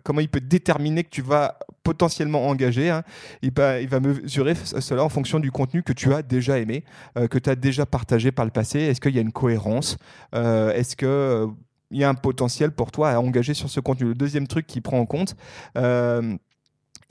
Comment 0.03 0.21
il 0.21 0.29
peut 0.29 0.41
déterminer 0.41 1.05
que 1.05 1.11
tu 1.11 1.23
vas 1.23 1.59
potentiellement 1.83 2.49
engager 2.49 2.91
hein. 2.91 3.03
il, 3.43 3.53
va, 3.53 4.01
mesurer 4.01 4.55
cela 4.55 5.05
en 5.05 5.09
fonction 5.09 5.41
du 5.41 5.51
contenu 5.51 5.83
que 5.83 5.93
tu 5.93 6.13
as 6.13 6.23
déjà 6.23 6.59
aimé, 6.59 6.85
euh, 7.17 7.27
que 7.29 7.39
tu 7.39 7.51
as 7.51 7.57
déjà 7.57 7.87
partagé 7.87 8.33
par 8.33 8.45
le 8.45 8.51
passé. 8.51 8.81
Est-ce 8.81 9.01
qu'il 9.01 9.15
y 9.15 9.19
a 9.19 9.23
une 9.23 9.33
cohérence 9.33 9.97
Euh, 10.35 10.73
Est-ce 10.73 10.97
que 10.97 11.07
euh, 11.07 11.47
il 11.91 11.99
y 11.99 12.05
a 12.05 12.09
un 12.09 12.15
potentiel 12.15 12.71
pour 12.73 12.91
toi 12.91 13.11
à 13.11 13.19
engager 13.19 13.55
sur 13.55 13.69
ce 13.69 13.81
contenu? 13.81 14.09
Le 14.09 14.15
deuxième 14.15 14.47
truc 14.47 14.67
qu'il 14.67 14.83
prend 14.83 14.99
en 14.99 15.07
compte. 15.07 15.37
euh, 15.77 16.37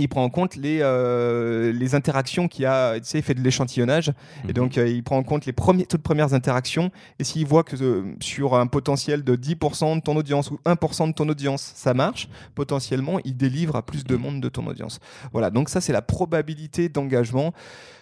il 0.02 0.08
prend 0.10 0.24
en 0.24 0.30
compte 0.30 0.56
les, 0.56 0.80
euh, 0.82 1.72
les 1.72 1.96
interactions 1.96 2.48
qu'il 2.48 2.66
a, 2.66 3.00
tu 3.00 3.06
sais, 3.06 3.20
il 3.20 3.24
fait 3.24 3.34
de 3.34 3.42
l'échantillonnage, 3.42 4.10
et 4.44 4.48
Mhm. 4.48 4.54
donc 4.54 4.78
euh, 4.78 4.88
il 4.88 5.04
prend 5.04 5.18
en 5.18 5.24
compte 5.24 5.46
les 5.46 5.54
premiers, 5.54 5.86
toutes 5.86 6.02
premières 6.04 6.34
interactions, 6.34 6.92
et 7.20 7.24
s'il 7.24 7.46
voit 7.46 7.64
que 7.64 7.76
euh, 7.82 8.04
sur 8.20 8.56
un 8.56 8.68
potentiel 8.68 9.24
de 9.24 9.36
10% 9.36 9.96
de 9.96 10.02
ton 10.02 10.16
audience 10.16 10.52
ou 10.52 10.60
1% 10.66 11.08
de 11.08 11.14
ton 11.14 11.28
audience, 11.30 11.72
ça 11.76 11.94
marche, 11.94 12.28
potentiellement, 12.56 13.20
il 13.24 13.38
délivre 13.38 13.76
à 13.76 13.86
plus 13.86 14.04
de 14.04 14.16
monde 14.16 14.42
de 14.42 14.50
ton 14.50 14.68
audience. 14.68 15.00
Voilà, 15.32 15.50
donc 15.50 15.70
ça 15.70 15.80
c'est 15.82 15.94
la 15.94 16.02
probabilité 16.02 16.90
d'engagement. 16.90 17.54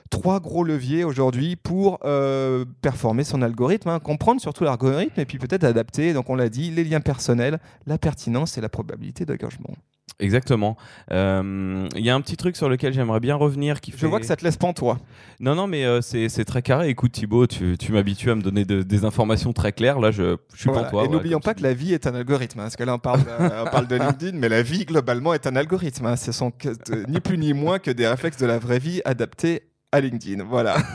Trois 0.09 0.39
gros 0.39 0.63
leviers 0.63 1.03
aujourd'hui 1.03 1.55
pour 1.55 1.99
euh, 2.03 2.65
performer 2.81 3.23
son 3.23 3.43
algorithme, 3.43 3.89
hein. 3.89 3.99
comprendre 3.99 4.41
surtout 4.41 4.63
l'algorithme 4.63 5.19
et 5.19 5.25
puis 5.25 5.37
peut-être 5.37 5.63
adapter, 5.63 6.13
donc 6.13 6.29
on 6.31 6.35
l'a 6.35 6.49
dit, 6.49 6.71
les 6.71 6.83
liens 6.83 6.99
personnels, 7.01 7.59
la 7.85 7.99
pertinence 7.99 8.57
et 8.57 8.61
la 8.61 8.69
probabilité 8.69 9.25
d'engagement. 9.25 9.75
Exactement. 10.19 10.75
Euh, 11.11 11.87
Il 11.95 12.01
y 12.05 12.09
a 12.09 12.15
un 12.15 12.21
petit 12.21 12.37
truc 12.37 12.55
sur 12.55 12.69
lequel 12.69 12.93
j'aimerais 12.93 13.19
bien 13.19 13.35
revenir. 13.35 13.79
Qui 13.81 13.91
Je 13.91 13.97
fait- 13.97 14.07
vois 14.07 14.19
que 14.19 14.25
ça 14.25 14.35
te 14.35 14.43
laisse 14.43 14.57
pantois. 14.57 14.97
Non, 15.39 15.55
non, 15.55 15.67
mais 15.67 15.85
euh, 15.85 16.01
c'est 16.01 16.27
c'est 16.29 16.45
très 16.45 16.61
carré. 16.61 16.89
Écoute, 16.89 17.11
Thibaut, 17.13 17.47
tu, 17.47 17.77
tu 17.77 17.91
m'habitues 17.91 18.31
à 18.31 18.35
me 18.35 18.41
donner 18.41 18.65
de- 18.65 18.81
des 18.83 19.05
informations 19.05 19.53
très 19.53 19.71
claires. 19.71 19.99
Là, 19.99 20.11
je, 20.11 20.35
je 20.53 20.59
suis 20.59 20.69
Voilà. 20.69 20.83
pantois. 20.85 21.03
Et 21.03 21.07
voilà, 21.07 21.17
n'oublions 21.17 21.39
pas 21.39 21.53
que 21.53 21.63
la 21.63 21.73
vie 21.73 21.93
est 21.93 22.07
un 22.07 22.15
algorithme. 22.15 22.59
hein, 22.59 22.63
parce 22.63 22.75
que 22.75 22.83
là, 22.83 22.95
on 22.95 22.99
parle, 22.99 23.21
de, 23.23 23.29
on 23.67 23.71
parle 23.71 23.87
de 23.87 23.95
LinkedIn, 23.97 24.37
mais 24.37 24.49
la 24.49 24.61
vie, 24.61 24.85
globalement, 24.85 25.33
est 25.33 25.47
un 25.47 25.55
algorithme. 25.55 26.05
hein. 26.05 26.15
Ce 26.15 26.31
sont 26.31 26.51
que- 26.51 26.69
ni 27.09 27.19
plus 27.19 27.37
ni 27.37 27.53
moins 27.53 27.79
que 27.79 27.91
des 27.91 28.07
réflexes 28.07 28.37
de 28.37 28.45
la 28.45 28.59
vraie 28.59 28.79
vie 28.79 29.01
adaptés 29.05 29.63
à 29.91 30.01
LinkedIn. 30.01 30.43
Voilà. 30.43 30.77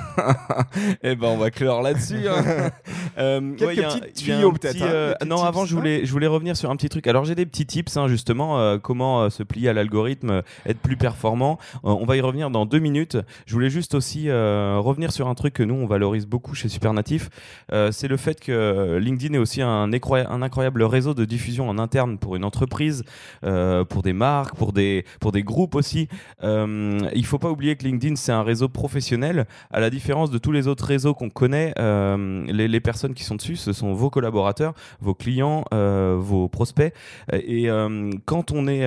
Eh 1.02 1.14
ben, 1.16 1.28
on 1.28 1.36
va 1.36 1.50
clore 1.50 1.82
là-dessus. 1.82 2.28
hein. 2.28 2.70
Euh, 3.16 3.52
Quelques 3.56 3.78
a 3.78 3.92
un- 3.92 3.98
petits 4.00 4.24
tuyaux, 4.24 4.50
peut-être, 4.52 4.82
hein, 4.82 4.86
euh, 4.88 5.14
non, 5.24 5.36
tips, 5.36 5.46
avant, 5.46 5.64
je 5.64 5.74
hein. 5.74 5.78
voulais, 5.78 6.04
je 6.04 6.10
voulais 6.10 6.26
revenir 6.26 6.56
sur 6.56 6.70
un 6.70 6.74
petit 6.76 6.88
truc. 6.88 7.06
Alors, 7.06 7.24
j'ai 7.24 7.36
des 7.36 7.46
petits 7.46 7.64
tips, 7.64 7.96
hein, 7.96 8.08
justement, 8.08 8.58
euh, 8.58 8.78
comment 8.78 9.22
euh, 9.22 9.30
se 9.30 9.44
plier 9.44 9.68
à 9.68 9.72
l'algorithme, 9.72 10.30
euh, 10.30 10.42
être 10.66 10.80
plus 10.80 10.96
performant. 10.96 11.58
Euh, 11.84 11.90
on 11.90 12.04
va 12.06 12.16
y 12.16 12.20
revenir 12.20 12.50
dans 12.50 12.66
deux 12.66 12.80
minutes. 12.80 13.16
Je 13.46 13.52
voulais 13.54 13.70
juste 13.70 13.94
aussi 13.94 14.28
euh, 14.28 14.78
revenir 14.80 15.12
sur 15.12 15.28
un 15.28 15.34
truc 15.36 15.54
que 15.54 15.62
nous, 15.62 15.74
on 15.76 15.86
valorise 15.86 16.26
beaucoup 16.26 16.56
chez 16.56 16.68
Supernatif. 16.68 17.30
Euh, 17.72 17.92
c'est 17.92 18.08
le 18.08 18.16
fait 18.16 18.40
que 18.40 18.98
LinkedIn 19.00 19.34
est 19.34 19.38
aussi 19.38 19.62
un, 19.62 19.88
incroya- 19.92 20.26
un 20.28 20.42
incroyable 20.42 20.82
réseau 20.82 21.14
de 21.14 21.24
diffusion 21.24 21.68
en 21.68 21.78
interne 21.78 22.18
pour 22.18 22.34
une 22.34 22.44
entreprise, 22.44 23.04
euh, 23.44 23.84
pour 23.84 24.02
des 24.02 24.12
marques, 24.12 24.56
pour 24.56 24.72
des, 24.72 25.04
pour 25.20 25.30
des 25.30 25.44
groupes 25.44 25.76
aussi. 25.76 26.08
Euh, 26.42 26.98
il 27.14 27.26
faut 27.26 27.38
pas 27.38 27.50
oublier 27.50 27.76
que 27.76 27.84
LinkedIn, 27.84 28.16
c'est 28.16 28.32
un 28.32 28.42
réseau 28.42 28.68
professionnel. 28.84 29.46
À 29.70 29.80
la 29.80 29.88
différence 29.88 30.30
de 30.30 30.36
tous 30.36 30.52
les 30.52 30.68
autres 30.68 30.84
réseaux 30.84 31.14
qu'on 31.14 31.30
connaît, 31.30 31.72
euh, 31.78 32.44
les, 32.48 32.80
personnes 32.80 33.14
qui 33.14 33.24
sont 33.24 33.34
dessus, 33.34 33.56
ce 33.56 33.72
sont 33.72 33.94
vos 33.94 34.10
collaborateurs, 34.10 34.74
vos 35.00 35.14
clients, 35.14 35.64
euh, 35.72 36.16
vos 36.20 36.48
prospects. 36.48 36.92
Et 37.32 37.70
euh, 37.70 38.10
quand 38.26 38.52
on 38.52 38.68
est 38.68 38.84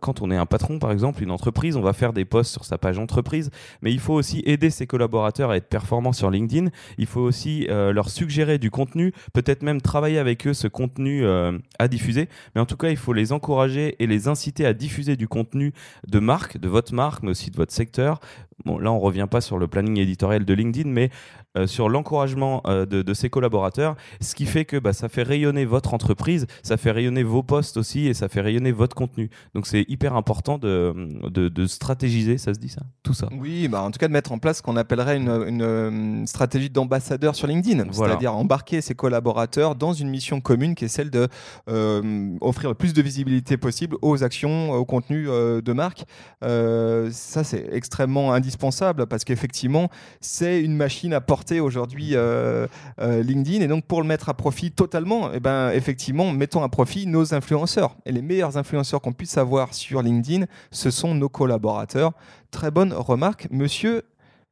quand 0.00 0.20
on 0.20 0.30
est 0.30 0.36
un 0.36 0.44
patron, 0.44 0.78
par 0.78 0.92
exemple, 0.92 1.22
une 1.22 1.30
entreprise, 1.30 1.76
on 1.76 1.80
va 1.80 1.94
faire 1.94 2.12
des 2.12 2.26
posts 2.26 2.52
sur 2.52 2.66
sa 2.66 2.76
page 2.76 2.98
entreprise, 2.98 3.50
mais 3.80 3.90
il 3.90 4.00
faut 4.00 4.12
aussi 4.12 4.42
aider 4.44 4.68
ses 4.68 4.86
collaborateurs 4.86 5.50
à 5.50 5.56
être 5.56 5.70
performants 5.70 6.12
sur 6.12 6.30
LinkedIn. 6.30 6.68
Il 6.98 7.06
faut 7.06 7.22
aussi 7.22 7.66
leur 7.68 8.10
suggérer 8.10 8.58
du 8.58 8.70
contenu, 8.70 9.14
peut-être 9.32 9.62
même 9.62 9.80
travailler 9.80 10.18
avec 10.18 10.46
eux 10.46 10.52
ce 10.52 10.68
contenu 10.68 11.24
à 11.26 11.88
diffuser. 11.88 12.28
Mais 12.54 12.60
en 12.60 12.66
tout 12.66 12.76
cas, 12.76 12.90
il 12.90 12.98
faut 12.98 13.14
les 13.14 13.32
encourager 13.32 13.96
et 13.98 14.06
les 14.06 14.28
inciter 14.28 14.66
à 14.66 14.74
diffuser 14.74 15.16
du 15.16 15.26
contenu 15.26 15.72
de 16.06 16.18
marque, 16.18 16.58
de 16.58 16.68
votre 16.68 16.92
marque, 16.92 17.22
mais 17.22 17.30
aussi 17.30 17.50
de 17.50 17.56
votre 17.56 17.72
secteur. 17.72 18.20
Bon, 18.64 18.78
là, 18.78 18.90
on 18.90 18.98
revient 18.98 19.28
pas 19.30 19.37
sur 19.40 19.58
le 19.58 19.68
planning 19.68 19.98
éditorial 19.98 20.44
de 20.44 20.54
LinkedIn, 20.54 20.88
mais 20.88 21.10
euh, 21.58 21.66
sur 21.66 21.88
l'encouragement 21.88 22.62
euh, 22.66 22.86
de, 22.86 23.02
de 23.02 23.14
ses 23.14 23.28
collaborateurs, 23.30 23.96
ce 24.20 24.34
qui 24.34 24.46
fait 24.46 24.64
que 24.64 24.76
bah, 24.78 24.92
ça 24.92 25.08
fait 25.08 25.22
rayonner 25.22 25.64
votre 25.64 25.92
entreprise, 25.94 26.46
ça 26.62 26.76
fait 26.76 26.90
rayonner 26.90 27.22
vos 27.22 27.42
posts 27.42 27.76
aussi 27.76 28.06
et 28.06 28.14
ça 28.14 28.28
fait 28.28 28.40
rayonner 28.40 28.72
votre 28.72 28.94
contenu. 28.94 29.28
Donc 29.54 29.66
c'est 29.66 29.84
hyper 29.88 30.14
important 30.16 30.56
de, 30.58 30.94
de, 31.28 31.48
de 31.48 31.66
stratégiser, 31.66 32.38
ça 32.38 32.54
se 32.54 32.58
dit 32.58 32.68
ça 32.68 32.82
Tout 33.02 33.14
ça. 33.14 33.28
Oui, 33.32 33.68
bah, 33.68 33.82
en 33.82 33.90
tout 33.90 33.98
cas 33.98 34.08
de 34.08 34.12
mettre 34.12 34.32
en 34.32 34.38
place 34.38 34.58
ce 34.58 34.62
qu'on 34.62 34.76
appellerait 34.76 35.16
une, 35.16 35.28
une, 35.46 35.62
euh, 35.62 36.26
stratégie 36.26 36.70
d'ambassadeur 36.70 37.34
sur 37.34 37.46
LinkedIn, 37.46 37.84
Voilà. 37.90 38.12
c'est-à-dire 38.12 38.34
embarquer 38.34 38.80
ses 38.80 38.94
collaborateurs 38.94 39.74
dans 39.74 39.92
une 39.92 40.08
mission 40.08 40.40
commune 40.40 40.74
qui 40.74 40.84
est 40.84 40.88
celle 40.88 41.10
de 41.10 41.28
euh, 41.68 42.30
offrir 42.40 42.70
le 42.70 42.74
plus 42.74 42.92
de 42.92 43.02
visibilité 43.02 43.56
possible 43.56 43.96
aux 44.02 44.22
actions, 44.22 44.72
aux 44.72 44.84
contenus 44.84 45.28
euh, 45.30 45.60
de 45.60 45.72
marque. 45.72 46.04
Ça, 46.42 47.44
c'est 47.44 47.68
extrêmement 47.72 48.32
indispensable 48.32 49.06
parce 49.06 49.24
qu'effectivement, 49.24 49.88
c'est 50.20 50.60
une 50.62 50.76
machine 50.76 51.12
à 51.12 51.20
porter 51.20 51.47
aujourd'hui 51.58 52.10
euh, 52.14 52.66
euh, 53.00 53.22
LinkedIn 53.22 53.62
et 53.64 53.68
donc 53.68 53.84
pour 53.86 54.02
le 54.02 54.06
mettre 54.08 54.28
à 54.28 54.34
profit 54.34 54.70
totalement, 54.70 55.30
eh 55.32 55.40
ben, 55.40 55.70
effectivement, 55.70 56.30
mettons 56.32 56.62
à 56.62 56.68
profit 56.68 57.06
nos 57.06 57.34
influenceurs. 57.34 57.96
Et 58.06 58.12
les 58.12 58.22
meilleurs 58.22 58.56
influenceurs 58.56 59.00
qu'on 59.00 59.12
puisse 59.12 59.38
avoir 59.38 59.74
sur 59.74 60.02
LinkedIn, 60.02 60.46
ce 60.70 60.90
sont 60.90 61.14
nos 61.14 61.28
collaborateurs. 61.28 62.12
Très 62.50 62.70
bonne 62.70 62.92
remarque, 62.92 63.48
monsieur. 63.50 64.02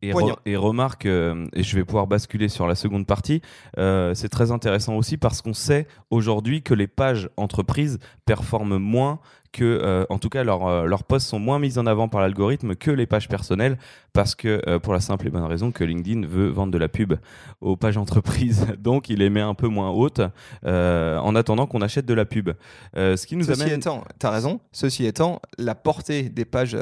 Et, 0.03 0.11
Poignant. 0.11 0.35
re- 0.35 0.39
et 0.45 0.57
remarque, 0.57 1.07
euh, 1.07 1.47
et 1.55 1.63
je 1.63 1.75
vais 1.75 1.83
pouvoir 1.85 2.07
basculer 2.07 2.49
sur 2.49 2.67
la 2.67 2.75
seconde 2.75 3.07
partie, 3.07 3.41
euh, 3.79 4.13
c'est 4.15 4.29
très 4.29 4.51
intéressant 4.53 4.95
aussi 4.95 5.17
parce 5.17 5.41
qu'on 5.41 5.55
sait 5.55 5.87
aujourd'hui 6.11 6.63
que 6.63 6.75
les 6.75 6.87
pages 6.87 7.31
entreprises 7.39 7.99
performent 8.27 8.77
moins 8.77 9.21
que, 9.53 9.65
euh, 9.65 10.05
en 10.11 10.19
tout 10.19 10.29
cas, 10.29 10.45
leurs 10.45 10.67
euh, 10.67 10.87
leurs 10.87 11.05
posts 11.05 11.29
sont 11.29 11.39
moins 11.39 11.59
mis 11.59 11.79
en 11.79 11.87
avant 11.87 12.09
par 12.09 12.21
l'algorithme 12.21 12.75
que 12.75 12.91
les 12.91 13.07
pages 13.07 13.29
personnelles 13.29 13.79
parce 14.13 14.35
que, 14.35 14.63
euh, 14.67 14.79
pour 14.79 14.93
la 14.95 15.01
simple 15.01 15.27
et 15.27 15.31
bonne 15.31 15.45
raison 15.45 15.71
que 15.73 15.85
LinkedIn 15.85 16.27
veut 16.27 16.49
vendre 16.49 16.73
de 16.73 16.79
la 16.79 16.89
pub 16.89 17.15
aux 17.61 17.77
pages 17.77 17.97
entreprises. 17.99 18.67
Donc, 18.79 19.09
il 19.11 19.19
les 19.19 19.31
met 19.31 19.41
un 19.43 19.55
peu 19.55 19.69
moins 19.69 19.91
hautes 19.91 20.21
en 20.65 21.35
attendant 21.35 21.67
qu'on 21.67 21.83
achète 21.83 22.07
de 22.07 22.15
la 22.15 22.25
pub. 22.25 22.51
Ce 22.95 23.27
qui 23.27 23.37
nous 23.37 23.45
Ceci 23.45 23.63
amène. 23.63 23.79
étant, 23.79 24.05
tu 24.19 24.27
as 24.27 24.31
raison, 24.31 24.61
ceci 24.73 25.07
étant, 25.07 25.41
la 25.59 25.75
portée 25.75 26.25
des 26.29 26.45
pages, 26.45 26.77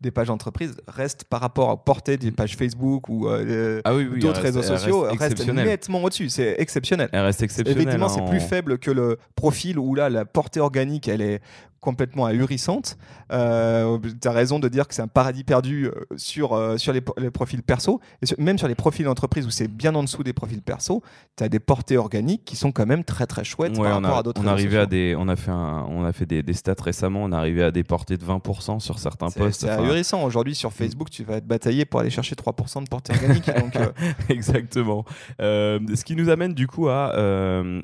des 0.00 0.10
pages 0.10 0.30
entreprises 0.30 0.76
reste 0.86 1.24
par 1.24 1.40
rapport 1.40 1.68
à 1.68 1.72
la 1.72 1.76
portée 1.76 2.16
des 2.16 2.30
pages 2.30 2.56
Facebook 2.56 3.08
ou 3.08 3.28
euh, 3.28 3.80
Ah 3.84 3.94
oui, 3.94 4.08
oui, 4.12 4.20
d'autres 4.20 4.40
réseaux 4.40 4.62
sociaux, 4.62 5.02
reste 5.02 5.20
reste 5.20 5.48
nettement 5.48 6.02
au-dessus. 6.02 6.28
C'est 6.28 6.56
exceptionnel. 6.58 7.08
Elle 7.12 7.22
reste 7.24 7.42
exceptionnelle. 7.42 7.82
Effectivement, 7.82 8.06
hein, 8.06 8.14
c'est 8.14 8.20
en- 8.20 8.28
plus 8.28 8.40
faible 8.40 8.78
que 8.78 8.90
le 8.90 9.18
profil 9.34 9.78
où 9.78 9.94
là, 9.94 10.08
la 10.10 10.24
portée 10.24 10.60
organique, 10.60 11.08
elle 11.08 11.20
est 11.22 11.40
complètement 11.80 12.26
ahurissante. 12.26 12.96
Euh, 13.32 13.98
tu 14.20 14.26
as 14.28 14.32
raison 14.32 14.58
de 14.58 14.68
dire 14.68 14.88
que 14.88 14.94
c'est 14.94 15.02
un 15.02 15.06
paradis 15.08 15.44
perdu 15.44 15.86
euh, 15.86 15.92
sur, 16.16 16.52
euh, 16.54 16.76
sur 16.76 16.92
les, 16.92 17.02
les 17.18 17.30
profils 17.30 17.62
perso, 17.62 18.00
et 18.22 18.26
sur- 18.26 18.38
même 18.40 18.58
sur 18.58 18.68
les 18.68 18.74
profils 18.74 19.04
d'entreprise 19.04 19.46
où 19.46 19.50
c'est 19.50 19.68
bien 19.68 19.94
en 19.94 20.02
dessous 20.02 20.22
des 20.22 20.32
profils 20.32 20.60
perso, 20.62 21.02
tu 21.36 21.44
as 21.44 21.48
des 21.48 21.60
portées 21.60 21.96
organiques 21.96 22.44
qui 22.44 22.56
sont 22.56 22.72
quand 22.72 22.86
même 22.86 23.04
très 23.04 23.26
très 23.26 23.44
chouettes 23.44 23.76
Ouais, 23.78 23.84
par 23.88 23.98
on 23.98 24.02
rapport 24.02 24.16
a, 24.16 24.20
à 24.20 24.22
d'autres 24.22 24.40
on 24.42 24.46
arrivait 24.46 24.78
à 24.78 24.86
des, 24.86 25.14
on 25.16 25.28
a 25.28 25.36
fait 25.36 25.50
un, 25.50 25.84
on 25.88 26.04
a 26.04 26.12
fait 26.12 26.26
des, 26.26 26.42
des 26.42 26.52
stats 26.54 26.74
récemment. 26.82 27.22
On 27.24 27.32
est 27.32 27.36
arrivé 27.36 27.62
à 27.62 27.70
des 27.70 27.84
portées 27.84 28.16
de 28.16 28.24
20% 28.24 28.80
sur 28.80 28.98
certains 28.98 29.30
posts. 29.30 29.60
c'est 29.60 29.70
enfin, 29.70 29.84
ahurissant. 29.84 30.24
Aujourd'hui, 30.24 30.54
sur 30.54 30.72
Facebook, 30.72 31.10
tu 31.10 31.22
vas 31.22 31.36
être 31.36 31.46
bataillé 31.46 31.84
pour 31.84 32.00
aller 32.00 32.10
chercher 32.10 32.34
3% 32.34 32.82
de 32.84 32.88
portée 32.88 33.12
organique. 33.12 33.46
donc, 33.46 33.76
euh, 33.76 33.86
Exactement. 34.28 35.04
Ce 35.38 36.04
qui 36.04 36.16
nous 36.16 36.28
amène 36.30 36.54
du 36.54 36.66
coup 36.66 36.88
à, 36.88 37.12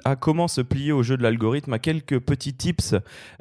à 0.04 0.16
comment 0.16 0.48
se 0.48 0.60
plier 0.62 0.92
au 0.92 1.02
jeu 1.02 1.16
de 1.16 1.22
l'algorithme, 1.22 1.72
à 1.72 1.78
quelques 1.78 2.18
petits 2.18 2.54
tips 2.54 2.94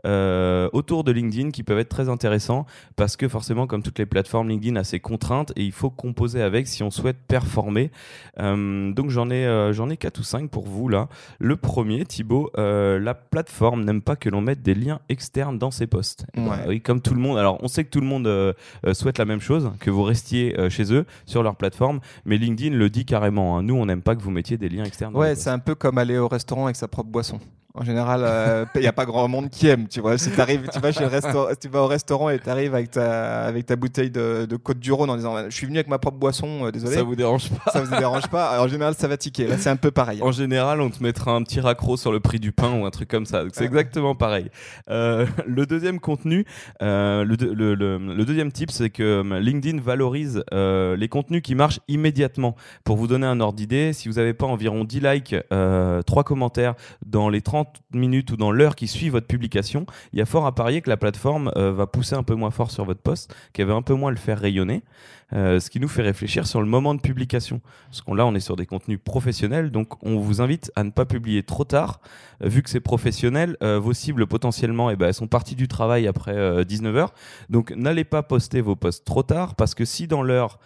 euh, 0.05 0.42
autour 0.73 1.03
de 1.03 1.12
LinkedIn 1.12 1.51
qui 1.51 1.63
peuvent 1.63 1.79
être 1.79 1.89
très 1.89 2.09
intéressants 2.09 2.65
parce 2.95 3.15
que 3.17 3.27
forcément, 3.27 3.67
comme 3.67 3.83
toutes 3.83 4.00
les 4.00 4.05
plateformes, 4.05 4.50
LinkedIn 4.50 4.75
a 4.75 4.83
ses 4.83 5.00
contraintes 5.00 5.51
et 5.55 5.63
il 5.63 5.71
faut 5.71 5.89
composer 5.89 6.41
avec 6.41 6.67
si 6.67 6.83
on 6.83 6.91
souhaite 6.91 7.17
performer. 7.27 7.91
Euh, 8.39 8.91
donc 8.93 9.09
j'en 9.09 9.29
ai, 9.29 9.45
euh, 9.45 9.73
j'en 9.73 9.89
ai 9.89 9.97
quatre 9.97 10.19
ou 10.19 10.23
cinq 10.23 10.50
pour 10.50 10.65
vous 10.67 10.88
là. 10.89 11.07
Le 11.39 11.55
premier, 11.55 12.05
Thibaut, 12.05 12.50
euh, 12.57 13.00
la 13.00 13.13
plateforme 13.13 13.83
n'aime 13.83 14.01
pas 14.01 14.15
que 14.15 14.29
l'on 14.29 14.41
mette 14.41 14.62
des 14.62 14.73
liens 14.75 15.00
externes 15.09 15.57
dans 15.57 15.71
ses 15.71 15.88
posts. 15.88 16.25
Eh 16.35 16.39
ben, 16.41 16.50
Ouais. 16.50 16.57
oui, 16.67 16.81
comme 16.81 17.01
tout 17.01 17.13
le 17.13 17.19
monde. 17.21 17.38
Alors 17.38 17.57
on 17.63 17.67
sait 17.67 17.83
que 17.83 17.89
tout 17.89 18.01
le 18.01 18.07
monde 18.07 18.27
euh, 18.27 18.53
euh, 18.85 18.93
souhaite 18.93 19.17
la 19.17 19.25
même 19.25 19.39
chose, 19.41 19.71
que 19.79 19.89
vous 19.89 20.03
restiez 20.03 20.59
euh, 20.59 20.69
chez 20.69 20.93
eux 20.93 21.05
sur 21.25 21.43
leur 21.43 21.55
plateforme, 21.55 22.00
mais 22.25 22.38
LinkedIn 22.38 22.75
le 22.75 22.89
dit 22.89 23.05
carrément. 23.05 23.57
hein. 23.57 23.63
Nous, 23.63 23.75
on 23.75 23.85
n'aime 23.85 24.01
pas 24.01 24.15
que 24.15 24.21
vous 24.21 24.31
mettiez 24.31 24.57
des 24.57 24.69
liens 24.69 24.83
externes. 24.83 25.15
ouais, 25.15 25.35
c'est 25.35 25.50
un 25.50 25.59
peu 25.59 25.75
comme 25.75 25.97
aller 25.97 26.17
au 26.17 26.27
restaurant 26.27 26.65
avec 26.65 26.75
sa 26.75 26.88
propre 26.88 27.09
boisson. 27.09 27.39
En 27.75 27.84
général, 27.84 28.68
il 28.75 28.82
n'y 28.82 28.88
a 28.88 28.94
pas 28.94 29.06
grand 29.06 29.27
monde 29.27 29.50
qui 29.50 29.68
aime. 29.68 29.88
Tu 29.88 30.00
vois, 30.00 30.18
si 30.18 30.30
arrives, 30.39 30.70
tu 30.72 30.80
vas 30.80 30.92
chez 30.92 31.01
le 31.01 31.08
restaurant, 31.08 31.50
tu 31.60 31.68
vas 31.70 31.82
au 31.82 31.88
restaurant 31.88 32.30
et 32.30 32.39
tu 32.39 32.50
arrives 32.50 32.75
avec 32.75 32.92
ta, 32.92 33.46
avec 33.46 33.65
ta 33.65 33.75
bouteille 33.75 34.12
de, 34.12 34.46
de 34.46 34.56
Côte 34.58 34.80
du 34.80 34.92
Rhône 34.92 35.10
en 35.10 35.15
disant, 35.15 35.36
je 35.50 35.56
suis 35.56 35.65
venu 35.65 35.77
avec 35.77 35.88
ma 35.88 35.98
propre 35.98 36.18
boisson, 36.18 36.70
désolé. 36.70 36.96
Ça 36.96 37.03
vous 37.03 37.15
dérange 37.15 37.50
pas 37.50 37.72
Ça 37.72 37.82
vous 37.82 37.96
dérange 37.96 38.27
pas 38.27 38.62
En 38.62 38.68
général, 38.68 38.94
ça 38.94 39.08
va 39.08 39.18
tiquer. 39.18 39.48
Là, 39.48 39.58
c'est 39.58 39.70
un 39.70 39.75
peu 39.75 39.89
pareil. 39.89 40.22
En 40.22 40.32
général, 40.32 40.82
on 40.82 40.89
te 40.89 41.01
mettra 41.01 41.32
un 41.32 41.42
petit 41.42 41.60
raccro 41.60 41.98
sur 41.98 42.12
le 42.12 42.20
prix 42.20 42.39
du 42.39 42.51
pain 42.51 42.72
ou 42.74 42.86
un 42.86 42.92
truc 42.92 43.10
comme 43.10 43.25
ça. 43.25 43.44
C'est 43.51 43.65
exactement 43.65 44.13
pareil. 44.15 44.50
le 44.88 45.65
deuxième 45.65 46.00
contenu, 46.00 46.46
le, 46.80 47.24
le, 47.24 47.74
le, 47.74 48.25
deuxième 48.25 48.51
type, 48.51 48.72
c'est 48.72 48.89
que 48.89 49.24
LinkedIn 49.39 49.82
valorise 49.82 50.44
les 50.51 51.08
contenus 51.10 51.42
qui 51.42 51.56
marchent 51.56 51.80
immédiatement. 51.88 52.56
Pour 52.84 52.98
vous 52.98 53.08
donner 53.08 53.25
un 53.25 53.39
ordre 53.39 53.58
d'idée, 53.58 53.94
si 53.94 54.10
vous 54.10 54.15
n'avez 54.15 54.34
pas 54.34 54.46
environ 54.46 54.84
10 54.84 55.00
likes, 55.00 55.36
euh, 55.51 56.01
3 56.03 56.24
commentaires 56.24 56.75
dans 57.06 57.30
les 57.30 57.42
30 57.42 57.62
minutes 57.93 58.32
ou 58.32 58.38
dans 58.38 58.51
l'heure 58.51 58.75
qui 58.75 58.88
suit 58.88 59.10
votre 59.10 59.27
publication, 59.27 59.86
il 60.12 60.20
y 60.20 60.22
a 60.22 60.25
fort 60.25 60.46
à 60.46 60.53
parier 60.53 60.82
que 60.82 60.89
la 60.89 60.98
plateforme 60.98 61.51
euh, 61.55 61.72
va 61.72 61.88
pousser 61.88 62.15
un 62.15 62.24
peu 62.24 62.36
moins 62.36 62.51
fort 62.51 62.72
sur 62.72 62.86
votre 62.86 63.01
post, 63.01 63.36
qu'elle 63.53 63.67
va 63.67 63.74
un 63.74 63.82
peu 63.82 63.93
moins 63.93 64.12
le 64.12 64.17
faire 64.17 64.39
rayonner. 64.39 64.84
Euh, 65.32 65.60
ce 65.60 65.72
qui 65.72 65.79
nous 65.79 65.88
fait 65.88 66.03
réfléchir 66.03 66.46
sur 66.46 66.62
le 66.62 66.67
moment 66.67 66.93
de 66.93 67.01
publication. 67.01 67.60
Parce 67.88 68.01
qu'on 68.01 68.13
là, 68.13 68.25
on 68.27 68.36
est 68.36 68.39
sur 68.39 68.55
des 68.55 68.67
contenus 68.67 69.00
professionnels, 69.03 69.72
donc 69.72 70.03
on 70.03 70.20
vous 70.20 70.41
invite 70.41 70.72
à 70.75 70.84
ne 70.84 70.91
pas 70.91 71.05
publier 71.05 71.41
trop 71.41 71.63
tard, 71.63 72.01
euh, 72.43 72.50
vu 72.50 72.62
que 72.62 72.70
c'est 72.70 72.79
professionnel. 72.79 73.58
vos 73.62 73.93
cibles 73.93 74.27
potentiellement, 74.27 74.89
eh 74.91 74.96
ben, 74.96 75.08
elles 75.08 75.13
sont 75.13 75.27
parties 75.27 75.55
du 75.55 75.67
travail 75.67 76.08
après 76.08 76.63
19h, 76.65 77.10
donc 77.50 77.72
n'allez 77.72 78.03
pas 78.03 78.22
poster 78.22 78.62
vos 78.62 78.75
posts 78.75 79.05
trop 79.05 79.24
tard, 79.24 79.55
parce 79.55 79.74
que 79.74 79.86
si 79.86 80.08
dans 80.08 80.22
l'heure 80.22 80.60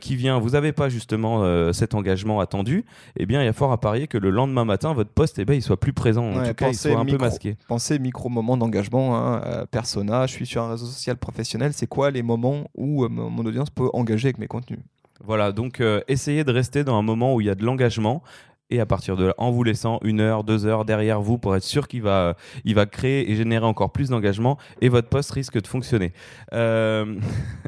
qui 0.00 0.14
vient, 0.14 0.38
vous 0.38 0.50
n'avez 0.50 0.72
pas 0.72 0.88
justement 0.88 1.72
cet 1.72 1.94
engagement 1.94 2.40
attendu, 2.40 2.84
eh 3.16 3.26
bien, 3.26 3.42
il 3.42 3.46
y 3.46 3.48
a 3.48 3.52
fort 3.52 3.72
à 3.72 3.80
parier 3.80 4.06
que 4.06 4.18
le 4.18 4.30
lendemain 4.30 4.64
matin, 4.64 4.92
votre 4.92 5.10
post, 5.10 5.38
eh 5.38 5.44
ben, 5.44 5.54
il 5.54 5.62
soit 5.62 5.80
plus 5.80 5.92
présent, 5.92 6.33
en 6.38 6.46
tout 6.46 6.54
cas, 6.54 6.70
un 6.96 7.04
peu 7.04 7.18
masqué. 7.18 7.56
Pensez 7.68 7.98
micro 7.98 8.28
moment 8.28 8.56
d'engagement, 8.56 9.16
hein, 9.16 9.66
persona. 9.70 10.26
Je 10.26 10.32
suis 10.32 10.46
sur 10.46 10.62
un 10.62 10.70
réseau 10.70 10.86
social 10.86 11.16
professionnel. 11.16 11.72
C'est 11.72 11.86
quoi 11.86 12.10
les 12.10 12.22
moments 12.22 12.70
où 12.74 13.08
mon 13.08 13.44
audience 13.44 13.70
peut 13.70 13.88
engager 13.92 14.28
avec 14.28 14.38
mes 14.38 14.46
contenus? 14.46 14.80
Voilà, 15.22 15.52
donc 15.52 15.80
euh, 15.80 16.00
essayez 16.08 16.44
de 16.44 16.52
rester 16.52 16.84
dans 16.84 16.96
un 16.96 17.02
moment 17.02 17.34
où 17.34 17.40
il 17.40 17.46
y 17.46 17.50
a 17.50 17.54
de 17.54 17.64
l'engagement 17.64 18.22
et 18.70 18.80
à 18.80 18.86
partir 18.86 19.16
de 19.16 19.26
là, 19.26 19.34
en 19.38 19.50
vous 19.50 19.62
laissant 19.62 19.98
une 20.02 20.20
heure, 20.20 20.44
deux 20.44 20.66
heures 20.66 20.84
derrière 20.84 21.20
vous 21.20 21.38
pour 21.38 21.54
être 21.54 21.62
sûr 21.62 21.86
qu'il 21.86 22.02
va, 22.02 22.36
il 22.64 22.74
va 22.74 22.86
créer 22.86 23.30
et 23.30 23.36
générer 23.36 23.66
encore 23.66 23.92
plus 23.92 24.08
d'engagement 24.08 24.58
et 24.80 24.88
votre 24.88 25.08
poste 25.08 25.30
risque 25.32 25.60
de 25.60 25.66
fonctionner. 25.66 26.12
Euh, 26.52 27.18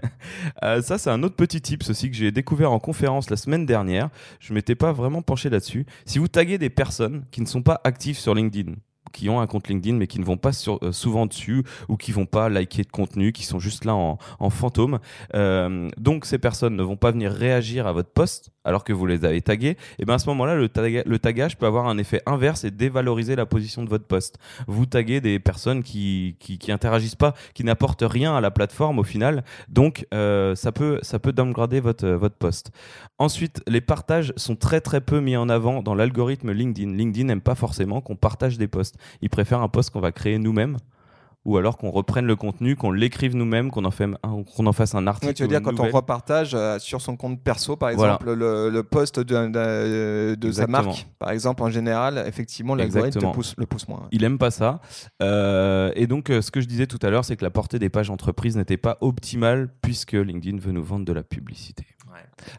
euh, 0.63 0.83
ça, 0.83 0.99
c'est 0.99 1.11
un 1.11 1.23
autre 1.23 1.37
petit 1.37 1.61
tip 1.61 1.83
aussi 1.89 2.11
que 2.11 2.17
j'ai 2.17 2.33
découvert 2.33 2.73
en 2.73 2.79
conférence 2.79 3.31
la 3.31 3.37
semaine 3.37 3.67
dernière. 3.67 4.09
Je 4.41 4.55
m'étais 4.55 4.75
pas 4.75 4.93
vraiment 4.93 5.23
penché 5.23 5.51
là-dessus. 5.51 5.87
Si 6.07 6.19
vous 6.19 6.29
taguez 6.29 6.59
des 6.59 6.71
personnes 6.71 7.25
qui 7.31 7.41
ne 7.41 7.47
sont 7.47 7.63
pas 7.63 7.81
actives 7.85 8.19
sur 8.19 8.35
LinkedIn, 8.35 8.73
qui 9.17 9.31
ont 9.31 9.41
un 9.41 9.47
compte 9.47 9.69
LinkedIn 9.69 9.97
mais 9.97 10.07
qui 10.07 10.21
ne 10.21 10.25
vont 10.25 10.37
pas 10.37 10.51
euh, 10.69 10.93
souvent 10.93 11.27
dessus 11.27 11.65
ou 11.89 11.97
qui 11.97 12.13
vont 12.13 12.27
pas 12.27 12.49
liker 12.51 12.83
de 12.83 12.91
contenu, 12.91 13.33
qui 13.33 13.45
sont 13.45 13.59
juste 13.59 13.85
là 13.85 13.95
en, 13.95 14.51
fantôme. 14.51 14.99
Euh, 15.35 15.89
donc 15.97 16.27
ces 16.27 16.39
personnes 16.39 16.77
ne 16.77 16.83
vont 16.83 16.97
pas 16.97 17.11
venir 17.11 17.33
réagir 17.33 17.87
à 17.87 17.93
votre 17.93 18.11
post 18.11 18.53
alors 18.67 18.85
que 18.85 18.93
vous 18.93 19.07
les 19.07 19.25
avez 19.25 19.41
tagués. 19.41 19.77
Et 19.99 20.05
bien 20.05 20.17
à 20.17 20.19
ce 20.19 20.29
moment-là, 20.29 20.57
le, 20.57 20.69
le, 21.07 21.19
tagage 21.19 21.57
peut 21.57 21.67
avoir 21.67 21.87
un 21.87 21.99
effet 21.99 22.21
inverse 22.27 22.65
et 22.65 22.71
dévaloriser 22.71 23.37
la 23.37 23.47
position 23.47 23.85
de 23.85 23.89
votre 23.89 24.07
post. 24.07 24.39
Vous 24.67 24.87
taguez 24.87 25.21
des 25.21 25.39
personnes 25.39 25.83
qui, 25.83 26.37
qui, 26.41 26.59
qui 26.59 26.73
interagissent 26.73 27.15
pas, 27.15 27.35
qui 27.55 27.65
n'apportent 27.65 28.05
rien 28.05 28.37
à 28.37 28.41
la 28.41 28.51
plateforme 28.51 28.99
au 28.99 29.05
final. 29.05 29.45
Donc 29.69 30.07
euh, 30.13 30.55
ça 30.57 30.73
peut 30.73 30.99
ça 31.03 31.19
peut 31.19 31.33
downgrader 31.33 31.81
votre 31.81 32.09
votre 32.09 32.37
post. 32.37 32.73
Ensuite, 33.19 33.63
les 33.67 33.81
partages 33.81 34.33
sont 34.37 34.57
très 34.57 34.81
très 34.81 35.01
peu 35.01 35.21
mis 35.21 35.37
en 35.37 35.49
avant 35.49 35.83
dans 35.83 35.95
l'algorithme 35.95 36.53
LinkedIn. 36.53 36.93
LinkedIn 36.93 37.27
n'aime 37.27 37.41
pas 37.41 37.55
forcément 37.55 38.01
qu'on 38.01 38.17
partage 38.17 38.59
des 38.59 38.69
posts. 38.69 38.97
Ils 39.23 39.31
préfèrent 39.31 39.63
un 39.63 39.69
post 39.69 39.91
qu'on 39.91 40.01
va 40.01 40.13
créer 40.13 40.39
nous-mêmes 40.39 40.79
ou 41.47 41.57
alors 41.57 41.79
qu'on 41.79 41.91
reprenne 41.91 42.27
le 42.27 42.35
contenu, 42.35 42.75
qu'on 42.75 42.91
l'écrive 42.91 43.37
nous-mêmes, 43.37 43.71
qu'on 43.71 43.85
en, 43.85 43.93
fait 43.93 44.11
qu'on 44.57 44.67
en 44.67 44.73
fasse 44.73 44.97
un 44.97 45.07
article. 45.07 45.33
tu 45.33 45.45
veux 45.45 45.49
dire 45.49 45.63
quand 45.63 45.79
on 45.79 45.89
repartage 45.91 46.55
euh, 46.55 46.81
sur 46.81 47.01
son 47.01 47.17
compte 47.17 47.41
perso, 47.41 47.77
par 47.77 47.91
exemple, 47.91 48.33
le, 48.33 48.83
post 48.83 49.21
de, 49.21 50.35
de, 50.35 50.51
sa 50.51 50.67
marque, 50.67 51.07
par 51.21 51.31
exemple, 51.31 51.63
en 51.63 51.71
général, 51.71 52.25
effectivement, 52.27 52.75
l'algorithme 52.75 53.31
pousse, 53.33 53.55
le 53.57 53.65
pousse 53.65 53.87
moins. 53.87 54.09
Il 54.11 54.25
aime 54.25 54.39
pas 54.39 54.51
ça. 54.51 54.81
Euh, 55.23 55.93
et 55.95 56.09
donc, 56.09 56.31
euh, 56.31 56.43
ce 56.43 56.51
que 56.51 56.61
je 56.61 56.67
disais 56.67 56.89
tout 56.89 56.99
à 57.03 57.11
l'heure, 57.11 57.25
c'est 57.25 57.37
que 57.37 57.45
la 57.45 57.51
portée 57.51 57.79
des 57.79 57.91
pages 57.91 58.11
entreprises 58.11 58.57
n'était 58.57 58.77
pas 58.77 58.99
optimale 59.01 59.69
puisque 59.83 60.15
LinkedIn 60.15 60.59
veut 60.59 60.73
nous 60.73 60.83
vendre 60.83 61.05
de 61.05 61.13
la 61.13 61.23
publicité. 61.23 61.87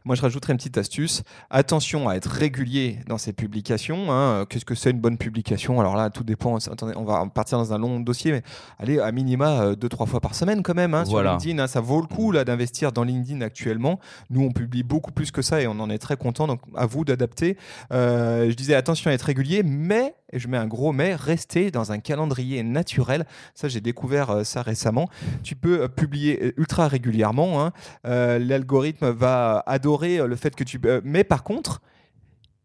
Moi, 0.05 0.15
je 0.15 0.21
rajouterais 0.21 0.53
une 0.53 0.57
petite 0.57 0.77
astuce. 0.77 1.23
Attention 1.49 2.09
à 2.09 2.15
être 2.15 2.29
régulier 2.29 2.99
dans 3.07 3.17
ses 3.17 3.33
publications. 3.33 4.11
Hein. 4.11 4.45
Qu'est-ce 4.49 4.65
que 4.65 4.75
c'est 4.75 4.91
une 4.91 4.99
bonne 4.99 5.17
publication? 5.17 5.79
Alors 5.79 5.95
là, 5.95 6.09
tout 6.09 6.23
dépend. 6.23 6.57
Attendez, 6.57 6.93
on 6.95 7.03
va 7.03 7.25
partir 7.33 7.57
dans 7.57 7.73
un 7.73 7.77
long 7.77 7.99
dossier, 7.99 8.31
mais 8.31 8.43
allez, 8.79 8.99
à 8.99 9.11
minima 9.11 9.61
euh, 9.61 9.75
deux, 9.75 9.89
trois 9.89 10.05
fois 10.05 10.19
par 10.19 10.35
semaine 10.35 10.63
quand 10.63 10.75
même 10.75 10.93
hein, 10.93 11.05
sur 11.05 11.21
LinkedIn. 11.21 11.59
Hein. 11.59 11.67
Ça 11.67 11.81
vaut 11.81 12.01
le 12.01 12.07
coup 12.07 12.31
là 12.31 12.43
d'investir 12.43 12.91
dans 12.91 13.03
LinkedIn 13.03 13.41
actuellement. 13.41 13.99
Nous, 14.29 14.41
on 14.41 14.51
publie 14.51 14.83
beaucoup 14.83 15.11
plus 15.11 15.31
que 15.31 15.41
ça 15.41 15.61
et 15.61 15.67
on 15.67 15.79
en 15.79 15.89
est 15.89 15.99
très 15.99 16.17
content. 16.17 16.47
Donc, 16.47 16.61
à 16.75 16.85
vous 16.85 17.05
d'adapter. 17.05 17.57
Euh, 17.91 18.49
je 18.49 18.55
disais 18.55 18.75
attention 18.75 19.11
à 19.11 19.13
être 19.13 19.23
régulier, 19.23 19.63
mais 19.63 20.15
et 20.33 20.39
je 20.39 20.49
mets 20.49 20.57
un 20.57 20.67
gros 20.67 20.91
mais, 20.91 21.15
rester 21.15 21.71
dans 21.71 21.93
un 21.93 21.99
calendrier 21.99 22.61
naturel. 22.61 23.25
Ça, 23.55 23.69
j'ai 23.69 23.79
découvert 23.79 24.29
euh, 24.29 24.43
ça 24.43 24.61
récemment. 24.61 25.07
Tu 25.43 25.55
peux 25.55 25.87
publier 25.87 26.53
ultra 26.57 26.87
régulièrement. 26.87 27.71
L'algorithme 28.03 29.09
va 29.09 29.63
adorer 29.67 30.25
le 30.25 30.35
fait 30.35 30.55
que 30.55 30.63
tu... 30.63 30.79
mais 31.03 31.23
par 31.23 31.43
contre, 31.43 31.81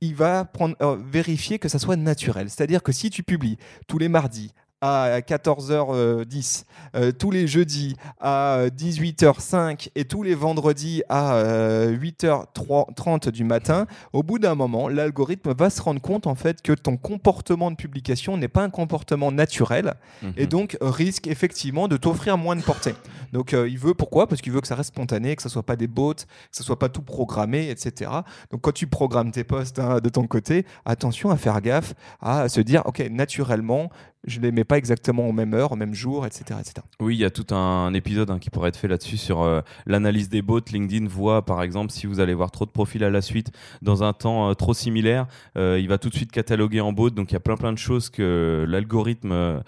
il 0.01 0.15
va 0.15 0.45
prendre, 0.45 0.77
vérifier 0.97 1.59
que 1.59 1.69
ça 1.69 1.79
soit 1.79 1.97
naturel. 1.97 2.51
C'est-à-dire 2.51 2.83
que 2.83 2.93
si 2.93 3.09
tu 3.11 3.23
publies 3.23 3.57
tous 3.87 3.99
les 3.99 4.09
mardis 4.09 4.53
à 4.83 5.21
14h10, 5.21 6.64
euh, 6.95 7.12
tous 7.12 7.31
les 7.31 7.47
jeudis 7.47 7.97
à 8.21 8.66
18h05 8.77 9.88
et 9.95 10.05
tous 10.05 10.23
les 10.23 10.35
vendredis 10.35 11.03
à 11.09 11.40
8h30 11.88 13.31
du 13.31 13.45
matin, 13.45 13.87
au 14.12 14.23
bout 14.23 14.38
d'un 14.38 14.55
moment, 14.55 14.88
l'algorithme 14.88 15.55
va 15.55 15.71
se 15.71 15.81
rendre 15.81 16.01
compte 16.01 16.27
en 16.27 16.35
fait 16.35 16.61
que 16.61 16.73
ton 16.73 16.97
comportement 16.97 17.71
de 17.71 17.77
publication 17.77 18.37
n'est 18.37 18.49
pas 18.49 18.64
un 18.64 18.71
comportement 18.71 19.33
naturel 19.33 19.95
mhm. 20.23 20.33
et 20.37 20.47
donc 20.47 20.77
risque 20.81 21.29
effectivement 21.29 21.88
de 21.88 21.97
t'offrir 21.97 22.37
moins 22.37 22.57
de 22.57 22.62
portée. 22.62 22.95
Donc 23.33 23.55
euh, 23.55 23.68
il 23.68 23.79
veut 23.79 23.95
pourquoi? 23.95 24.27
Parce 24.27 24.40
qu'il 24.40 24.53
veut 24.53 24.61
que 24.61 24.66
ça 24.66 24.75
reste 24.75 24.88
spontané, 24.88 25.37
que 25.37 25.42
ça 25.42 25.49
soit 25.49 25.62
pas 25.62 25.77
des 25.77 25.87
bots, 25.87 26.14
que 26.14 26.23
ça 26.51 26.64
soit 26.64 26.79
pas 26.79 26.88
tout 26.88 27.03
programmé, 27.03 27.71
etc. 27.71 28.11
Donc 28.51 28.62
quand 28.62 28.73
tu 28.73 28.87
programmes 28.87 29.31
tes 29.31 29.45
posts 29.45 29.79
hein, 29.79 30.01
de 30.03 30.09
ton 30.09 30.27
côté, 30.27 30.66
attention 30.85 31.31
à 31.31 31.37
faire 31.37 31.61
gaffe 31.61 31.95
à 32.21 32.49
se 32.49 32.61
dire 32.61 32.83
ok 32.87 33.01
naturellement 33.11 33.90
je 34.25 34.41
les 34.41 34.53
mets 34.53 34.65
pas 34.65 34.79
exactement 34.79 35.29
aux 35.29 35.33
mêmes 35.33 35.53
heures, 35.55 35.73
au 35.73 35.77
même 35.77 35.95
jour, 35.95 36.25
etc. 36.27 36.61
etc. 36.61 36.75
Oui, 37.01 37.17
il 37.17 37.21
y 37.21 37.25
a 37.25 37.31
tout 37.31 37.53
un 37.55 37.93
épisode 37.93 38.31
hein, 38.31 38.39
qui 38.39 38.51
pourrait 38.51 38.69
être 38.69 38.77
fait 38.77 38.89
là-dessus 38.89 39.17
sur 39.17 39.43
euh, 39.43 39.61
l'analyse 39.87 40.29
des 40.29 40.43
bots. 40.43 40.61
LinkedIn 40.73 41.09
voit, 41.09 41.45
par 41.45 41.63
exemple, 41.63 41.91
si 41.91 42.07
vous 42.07 42.21
allez 42.21 42.35
voir 42.35 42.53
trop 42.53 42.65
de 42.65 42.71
profils 42.71 43.03
à 43.03 43.11
la 43.11 43.21
suite 43.21 43.51
dans 43.83 44.05
un 44.05 44.13
temps 44.13 44.49
euh, 44.49 44.55
trop 44.55 44.75
similaire, 44.75 45.27
euh, 45.59 45.79
il 45.81 45.89
va 45.89 45.99
tout 45.99 46.09
de 46.09 46.15
suite 46.15 46.31
cataloguer 46.31 46.81
en 46.81 46.93
bot. 46.93 47.11
Donc 47.11 47.33
il 47.33 47.35
y 47.35 47.37
a 47.37 47.41
plein 47.41 47.57
plein 47.57 47.73
de 47.73 47.79
choses 47.79 48.11
que 48.11 48.65
l'algorithme 48.69 49.63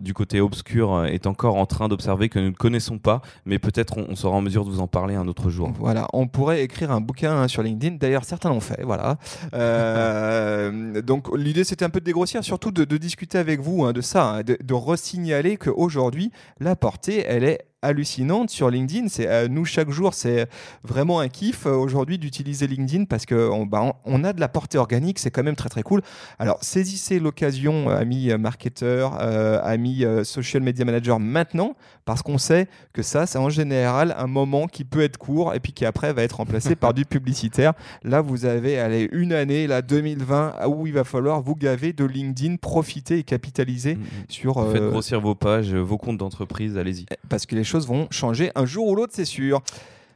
du 0.00 0.14
côté 0.14 0.40
obscur 0.40 1.04
est 1.04 1.26
encore 1.26 1.56
en 1.56 1.66
train 1.66 1.88
d'observer 1.88 2.28
que 2.28 2.38
nous 2.38 2.50
ne 2.50 2.54
connaissons 2.54 2.98
pas, 2.98 3.22
mais 3.46 3.58
peut-être 3.58 3.98
on, 3.98 4.16
sera 4.16 4.34
en 4.34 4.40
mesure 4.40 4.64
de 4.64 4.70
vous 4.70 4.80
en 4.80 4.86
parler 4.86 5.14
un 5.14 5.28
autre 5.28 5.50
jour. 5.50 5.72
Voilà, 5.78 6.08
on 6.12 6.26
pourrait 6.26 6.62
écrire 6.62 6.90
un 6.90 7.00
bouquin 7.00 7.32
hein, 7.32 7.48
sur 7.48 7.62
LinkedIn. 7.62 7.96
D'ailleurs, 7.96 8.24
certains 8.24 8.48
l'ont 8.48 8.60
fait. 8.60 8.82
Voilà. 8.82 9.18
donc 11.02 11.28
l'idée 11.36 11.64
c'était 11.64 11.84
un 11.84 11.90
peu 11.90 12.00
de 12.00 12.04
dégrossir, 12.04 12.42
surtout 12.42 12.70
de, 12.70 12.84
de 12.84 12.96
discuter 12.96 13.38
avec 13.38 13.43
vous 13.60 13.84
hein, 13.84 13.92
de 13.92 14.00
ça, 14.00 14.30
hein, 14.30 14.42
de, 14.42 14.56
de 14.62 14.74
resignaler 14.74 15.56
qu'aujourd'hui, 15.56 16.32
la 16.60 16.76
portée, 16.76 17.24
elle 17.26 17.44
est 17.44 17.66
hallucinante 17.84 18.50
sur 18.50 18.70
LinkedIn. 18.70 19.08
C'est 19.08 19.28
euh, 19.28 19.48
nous 19.48 19.64
chaque 19.64 19.90
jour, 19.90 20.14
c'est 20.14 20.48
vraiment 20.82 21.20
un 21.20 21.28
kiff 21.28 21.66
euh, 21.66 21.74
aujourd'hui 21.74 22.18
d'utiliser 22.18 22.66
LinkedIn 22.66 23.04
parce 23.04 23.26
que 23.26 23.48
on, 23.50 23.66
bah, 23.66 23.94
on, 24.04 24.24
a 24.24 24.32
de 24.32 24.40
la 24.40 24.48
portée 24.48 24.78
organique, 24.78 25.18
c'est 25.18 25.30
quand 25.30 25.42
même 25.42 25.56
très 25.56 25.68
très 25.68 25.82
cool. 25.82 26.02
Alors 26.38 26.58
saisissez 26.62 27.20
l'occasion, 27.20 27.90
euh, 27.90 27.98
amis 27.98 28.32
marketeurs, 28.38 29.20
amis 29.64 30.04
social 30.24 30.62
media 30.62 30.84
managers 30.84 31.18
maintenant, 31.18 31.76
parce 32.04 32.22
qu'on 32.22 32.38
sait 32.38 32.68
que 32.92 33.02
ça, 33.02 33.26
c'est 33.26 33.38
en 33.38 33.50
général 33.50 34.14
un 34.18 34.26
moment 34.26 34.66
qui 34.66 34.84
peut 34.84 35.02
être 35.02 35.18
court 35.18 35.54
et 35.54 35.60
puis 35.60 35.72
qui 35.72 35.84
après 35.84 36.12
va 36.12 36.22
être 36.22 36.36
remplacé 36.36 36.74
par 36.74 36.94
du 36.94 37.04
publicitaire. 37.04 37.72
Là, 38.02 38.20
vous 38.20 38.46
avez 38.46 38.78
allez, 38.78 39.08
une 39.12 39.32
année, 39.32 39.66
là 39.66 39.82
2020, 39.82 40.66
où 40.68 40.86
il 40.86 40.92
va 40.92 41.04
falloir 41.04 41.42
vous 41.42 41.54
gaver 41.54 41.92
de 41.92 42.04
LinkedIn, 42.04 42.56
profiter 42.56 43.18
et 43.18 43.22
capitaliser 43.24 43.96
mm, 43.96 44.00
mm. 44.00 44.04
sur. 44.28 44.72
Faites 44.72 44.82
grossir 44.82 45.20
vos 45.20 45.34
pages, 45.34 45.74
vos 45.74 45.98
comptes 45.98 46.18
d'entreprise, 46.18 46.78
allez-y. 46.78 47.06
Parce 47.28 47.46
que 47.46 47.54
les 47.54 47.64
vont 47.82 48.08
changer 48.10 48.50
un 48.54 48.66
jour 48.66 48.86
ou 48.86 48.94
l'autre, 48.94 49.12
c'est 49.14 49.24
sûr. 49.24 49.62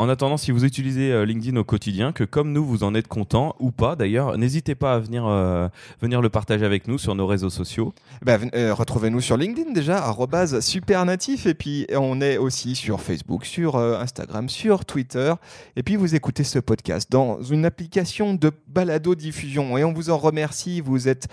En 0.01 0.09
attendant, 0.09 0.37
si 0.37 0.53
vous 0.53 0.65
utilisez 0.65 1.11
euh, 1.11 1.25
LinkedIn 1.25 1.57
au 1.57 1.65
quotidien, 1.65 2.13
que 2.13 2.23
comme 2.23 2.53
nous, 2.53 2.65
vous 2.65 2.85
en 2.85 2.95
êtes 2.95 3.09
content 3.09 3.57
ou 3.59 3.73
pas, 3.73 3.97
d'ailleurs, 3.97 4.39
n'hésitez 4.39 4.77
pas 4.77 4.95
à 4.95 5.01
venir, 5.01 5.27
euh, 5.27 5.69
venir 6.01 6.23
le 6.23 6.29
partager 6.29 6.65
avec 6.65 6.87
nous 6.87 6.99
sur 6.99 7.17
nos 7.17 7.27
réseaux 7.27 7.51
sociaux. 7.51 7.93
Bah, 8.23 8.39
euh, 8.55 8.73
Retrouvez-nous 8.73 9.21
sur 9.21 9.37
LinkedIn 9.37 9.73
déjà, 9.73 10.15
supernatif. 10.61 11.47
Et 11.47 11.55
puis 11.55 11.89
on 11.97 12.21
est 12.21 12.37
aussi 12.37 12.77
sur 12.77 13.01
Facebook, 13.01 13.45
sur 13.45 13.77
Instagram, 13.77 14.49
sur 14.49 14.85
Twitter. 14.85 15.35
Et 15.75 15.83
puis 15.83 15.97
vous 15.97 16.15
écoutez 16.15 16.45
ce 16.45 16.61
podcast 16.61 17.11
dans 17.11 17.43
une 17.43 17.65
application 17.65 18.35
de 18.35 18.53
balado-diffusion. 18.69 19.79
Et 19.79 19.85
on 19.85 19.93
vous 19.93 20.11
en 20.11 20.19
remercie. 20.19 20.81
Vous 20.81 21.09
êtes 21.09 21.27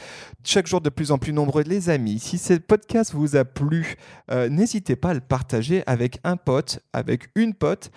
chaque 0.44 0.66
jour 0.66 0.82
de 0.82 0.90
plus 0.90 1.12
en 1.12 1.20
plus 1.20 1.34
nombreux, 1.34 1.62
les 1.62 1.92
amis. 1.92 2.18
Si 2.18 2.40
ce 2.40 2.56
podcast 2.56 3.14
vous 3.14 3.36
a 3.36 3.46
plu, 3.46 3.96
n'hésitez 4.50 4.96
pas 4.96 5.10
à 5.10 5.14
le 5.14 5.20
partager 5.20 5.84
avec 5.86 6.20
un 6.24 6.36
pote, 6.36 6.80
avec 6.94 7.30
une 7.36 7.54
pote. 7.54 7.92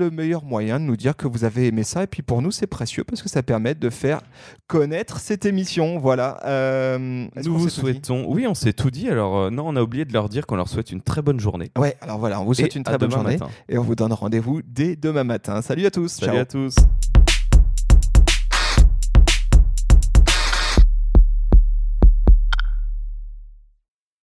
Le 0.00 0.10
meilleur 0.10 0.44
moyen 0.44 0.80
de 0.80 0.84
nous 0.84 0.96
dire 0.96 1.16
que 1.16 1.26
vous 1.28 1.44
avez 1.44 1.66
aimé 1.68 1.84
ça. 1.84 2.02
Et 2.02 2.06
puis 2.06 2.22
pour 2.22 2.42
nous, 2.42 2.50
c'est 2.50 2.66
précieux 2.66 3.04
parce 3.04 3.22
que 3.22 3.28
ça 3.28 3.42
permet 3.42 3.74
de 3.74 3.90
faire 3.90 4.20
connaître 4.66 5.20
cette 5.20 5.44
émission. 5.46 5.98
Voilà. 5.98 6.40
Euh, 6.46 7.26
Nous 7.44 7.58
vous 7.58 7.68
souhaitons. 7.68 8.24
Oui, 8.28 8.46
on 8.48 8.54
s'est 8.54 8.72
tout 8.72 8.90
dit. 8.90 9.08
Alors, 9.08 9.36
euh, 9.38 9.50
non, 9.50 9.64
on 9.68 9.76
a 9.76 9.82
oublié 9.82 10.04
de 10.04 10.12
leur 10.12 10.28
dire 10.28 10.46
qu'on 10.46 10.56
leur 10.56 10.68
souhaite 10.68 10.90
une 10.90 11.02
très 11.02 11.22
bonne 11.22 11.38
journée. 11.40 11.70
Ouais, 11.78 11.96
alors 12.00 12.18
voilà, 12.18 12.40
on 12.40 12.44
vous 12.44 12.54
souhaite 12.54 12.74
Et 12.74 12.78
une 12.78 12.84
très 12.84 12.98
bonne 12.98 13.10
journée 13.10 13.36
matin. 13.38 13.48
et 13.68 13.78
on 13.78 13.82
vous 13.82 13.94
donne 13.94 14.12
rendez-vous 14.12 14.62
dès 14.66 14.96
demain 14.96 15.24
matin. 15.24 15.62
Salut 15.62 15.86
à 15.86 15.90
tous. 15.90 16.08
Salut 16.08 16.32
ciao. 16.32 16.40
à 16.40 16.44
tous. 16.46 16.74